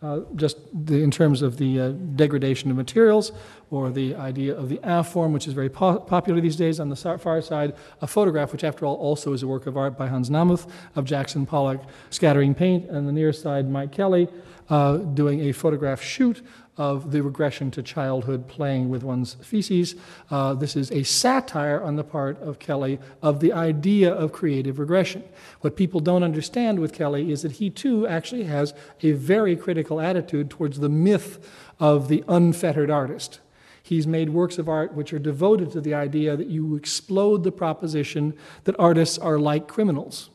[0.00, 3.32] Uh, just the, in terms of the uh, degradation of materials
[3.70, 6.88] or the idea of the A form, which is very po- popular these days on
[6.88, 10.06] the far side, a photograph, which after all also is a work of art by
[10.06, 11.80] Hans Namuth of Jackson Pollock
[12.10, 14.28] scattering paint, and the near side, Mike Kelley
[14.68, 16.44] uh, doing a photograph shoot
[16.78, 19.96] of the regression to childhood playing with one's feces.
[20.30, 24.78] Uh, this is a satire on the part of Kelley of the idea of creative
[24.78, 25.24] regression.
[25.60, 28.72] What people don't understand with Kelley is that he too actually has
[29.02, 31.44] a very critical attitude towards the myth
[31.80, 33.40] of the unfettered artist.
[33.82, 37.52] He's made works of art which are devoted to the idea that you explode the
[37.52, 40.30] proposition that artists are like criminals.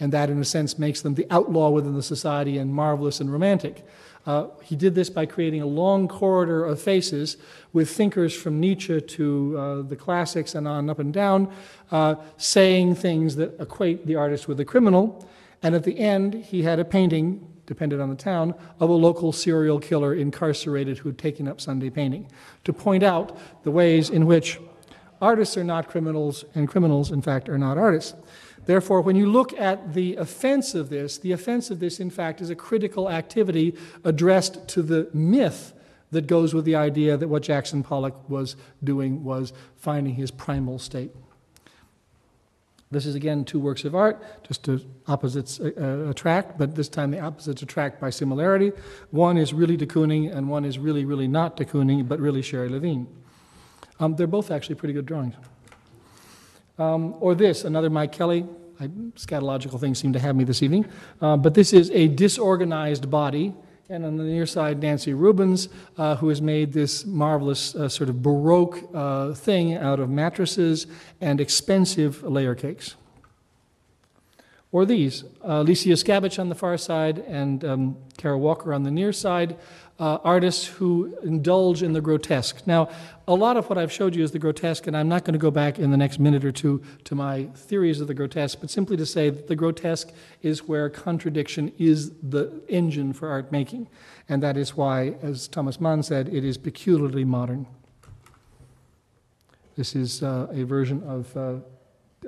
[0.00, 3.32] And that, in a sense, makes them the outlaw within the society and marvelous and
[3.32, 3.84] romantic.
[4.26, 7.36] Uh, he did this by creating a long corridor of faces
[7.72, 11.52] with thinkers from Nietzsche to uh, the classics and on up and down,
[11.90, 15.28] uh, saying things that equate the artist with the criminal.
[15.62, 19.32] And at the end, he had a painting, depended on the town, of a local
[19.32, 22.26] serial killer incarcerated who had taken up Sunday painting
[22.64, 24.58] to point out the ways in which
[25.20, 28.14] artists are not criminals and criminals, in fact, are not artists.
[28.66, 32.40] Therefore, when you look at the offense of this, the offense of this, in fact,
[32.40, 35.72] is a critical activity addressed to the myth
[36.10, 40.78] that goes with the idea that what Jackson Pollock was doing was finding his primal
[40.78, 41.10] state.
[42.90, 44.68] This is again two works of art, just
[45.08, 48.70] opposites uh, uh attract, but this time the opposites attract by similarity.
[49.10, 52.40] One is really de Kooning, and one is really, really not de Kooning, but really
[52.40, 53.08] Sherrie Levine.
[53.98, 55.34] Um, they're both actually pretty good drawings.
[56.78, 58.46] Um, or this, another Mike Kelley.
[58.80, 60.86] I, scatological things seem to have me this evening.
[61.20, 63.54] Uh, but this is a disorganized body.
[63.88, 65.68] And on the near side, Nancy Rubins,
[65.98, 70.86] uh, who has made this marvelous uh, sort of Baroque uh, thing out of mattresses
[71.20, 72.96] and expensive layer cakes.
[74.72, 78.90] Or these, uh, Alicia Skabich on the far side and um, Kara Walker on the
[78.90, 79.56] near side,
[79.98, 82.66] uh, artists who indulge in the grotesque.
[82.66, 82.88] Now,
[83.28, 85.38] a lot of what I've showed you is the grotesque, and I'm not going to
[85.38, 88.70] go back in the next minute or two to my theories of the grotesque, but
[88.70, 90.10] simply to say that the grotesque
[90.42, 93.86] is where contradiction is the engine for art making.
[94.28, 97.66] And that is why, as Thomas Mann said, it is peculiarly modern.
[99.76, 101.56] This is uh, a version of uh,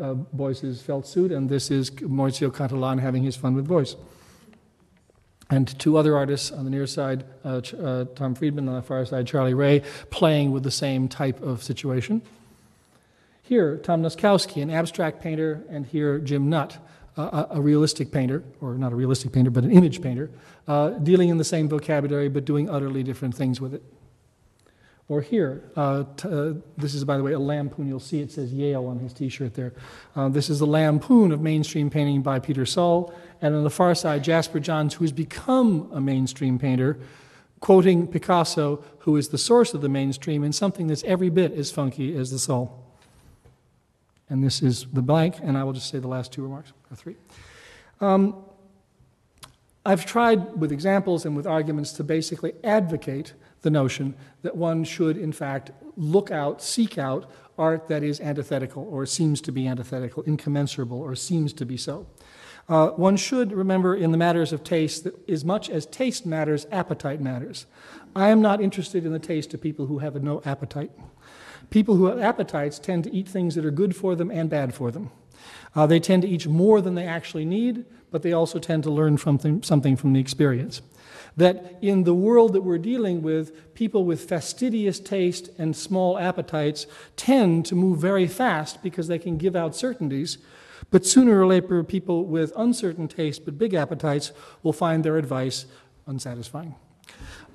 [0.01, 3.97] uh, suit, and this is Maurizio Cattelan having his fun with Beuys
[5.51, 9.05] and two other artists on the near side, uh, uh, Tom Friedman, on the far
[9.05, 12.22] side, Charlie Ray, playing with the same type of situation.
[13.42, 16.78] Here, Tom Nozkowski, an abstract painter, and here, Jim Nutt,
[17.16, 20.30] uh, a, realistic painter, or not a realistic painter, but an image painter,
[20.66, 23.82] uh, dealing in the same vocabulary but doing utterly different things with it.
[25.09, 27.87] Or here, uh, t- uh, this is, by the way, a lampoon.
[27.87, 29.73] You'll see it says Yale on his t shirt there.
[30.17, 33.15] Uh, this is the lampoon of mainstream painting by Peter Saul.
[33.41, 36.99] And on the far side, Jasper Johns, who has become a mainstream painter,
[37.61, 41.71] quoting Picasso, who is the source of the mainstream, in something that's every bit as
[41.71, 42.83] funky as the Saul.
[44.29, 46.97] And this is the blank, and I will just say the last two remarks, or
[46.97, 47.15] three.
[48.01, 48.35] Um,
[49.85, 53.35] I've tried with examples and with arguments to basically advocate
[53.67, 58.87] the notion that one should, in fact, look out, seek out art that is antithetical
[58.89, 62.07] or seems to be antithetical, incommensurable, or seems to be so.
[62.69, 66.64] Uh, one should remember in the matters of taste that as much as taste matters,
[66.71, 67.67] appetite matters.
[68.14, 70.93] I am not interested in the taste of people who have no appetite.
[71.71, 74.75] People who have appetites tend to eat things that are good for them and bad
[74.75, 75.11] for them.
[75.75, 78.91] Uh, they tend to eat more than they actually need, but they also tend to
[78.91, 80.83] learn from something from the experience
[81.37, 86.87] that in the world that we're dealing with, people with fastidious taste and small appetites
[87.16, 90.39] tend to move very fast because they can give out certainties.
[90.91, 94.32] But sooner or later, people with uncertain taste but big appetites
[94.62, 95.66] will find their advice
[96.07, 96.74] unsatisfying.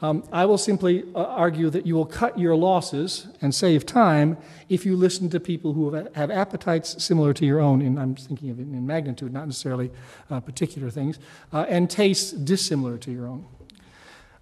[0.01, 4.37] Um, I will simply uh, argue that you will cut your losses and save time
[4.67, 8.15] if you listen to people who have, have appetites similar to your own, and I'm
[8.15, 9.91] thinking of it in magnitude, not necessarily
[10.31, 11.19] uh, particular things,
[11.53, 13.45] uh, and tastes dissimilar to your own.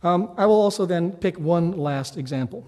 [0.01, 2.65] Um, I will also then pick one last example.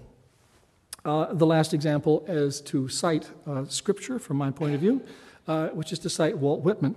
[1.04, 5.02] Uh, the last example is to cite uh, scripture from my point of view,
[5.48, 6.94] uh, which is to cite Walt Whitman.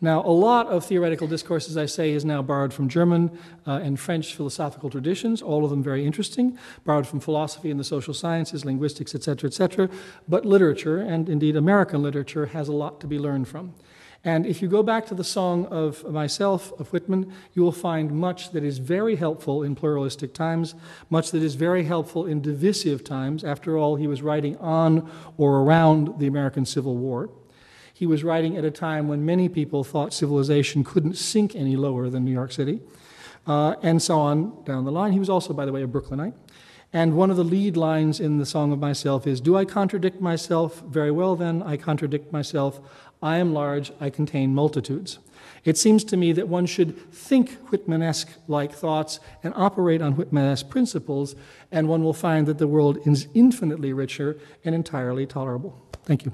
[0.00, 3.80] Now, a lot of theoretical discourse, as I say, is now borrowed from German uh,
[3.82, 8.12] and French philosophical traditions, all of them very interesting, borrowed from philosophy and the social
[8.12, 9.88] sciences, linguistics, etc., etc.
[10.28, 13.74] But literature, and indeed American literature, has a lot to be learned from.
[14.24, 18.12] And if you go back to the song of myself, of Whitman, you will find
[18.12, 20.76] much that is very helpful in pluralistic times,
[21.10, 23.42] much that is very helpful in divisive times.
[23.42, 27.30] After all, he was writing on or around the American Civil War.
[27.92, 32.08] He was writing at a time when many people thought civilization couldn't sink any lower
[32.08, 32.80] than New York City,
[33.46, 35.12] uh, and so on down the line.
[35.12, 36.34] He was also, by the way, a Brooklynite.
[36.94, 40.20] And one of the lead lines in the Song of Myself is Do I contradict
[40.20, 40.82] myself?
[40.82, 42.80] Very well, then, I contradict myself.
[43.22, 45.18] I am large, I contain multitudes.
[45.64, 50.68] It seems to me that one should think Whitmanesque like thoughts and operate on Whitmanesque
[50.68, 51.36] principles,
[51.70, 55.80] and one will find that the world is infinitely richer and entirely tolerable.
[56.04, 56.32] Thank you.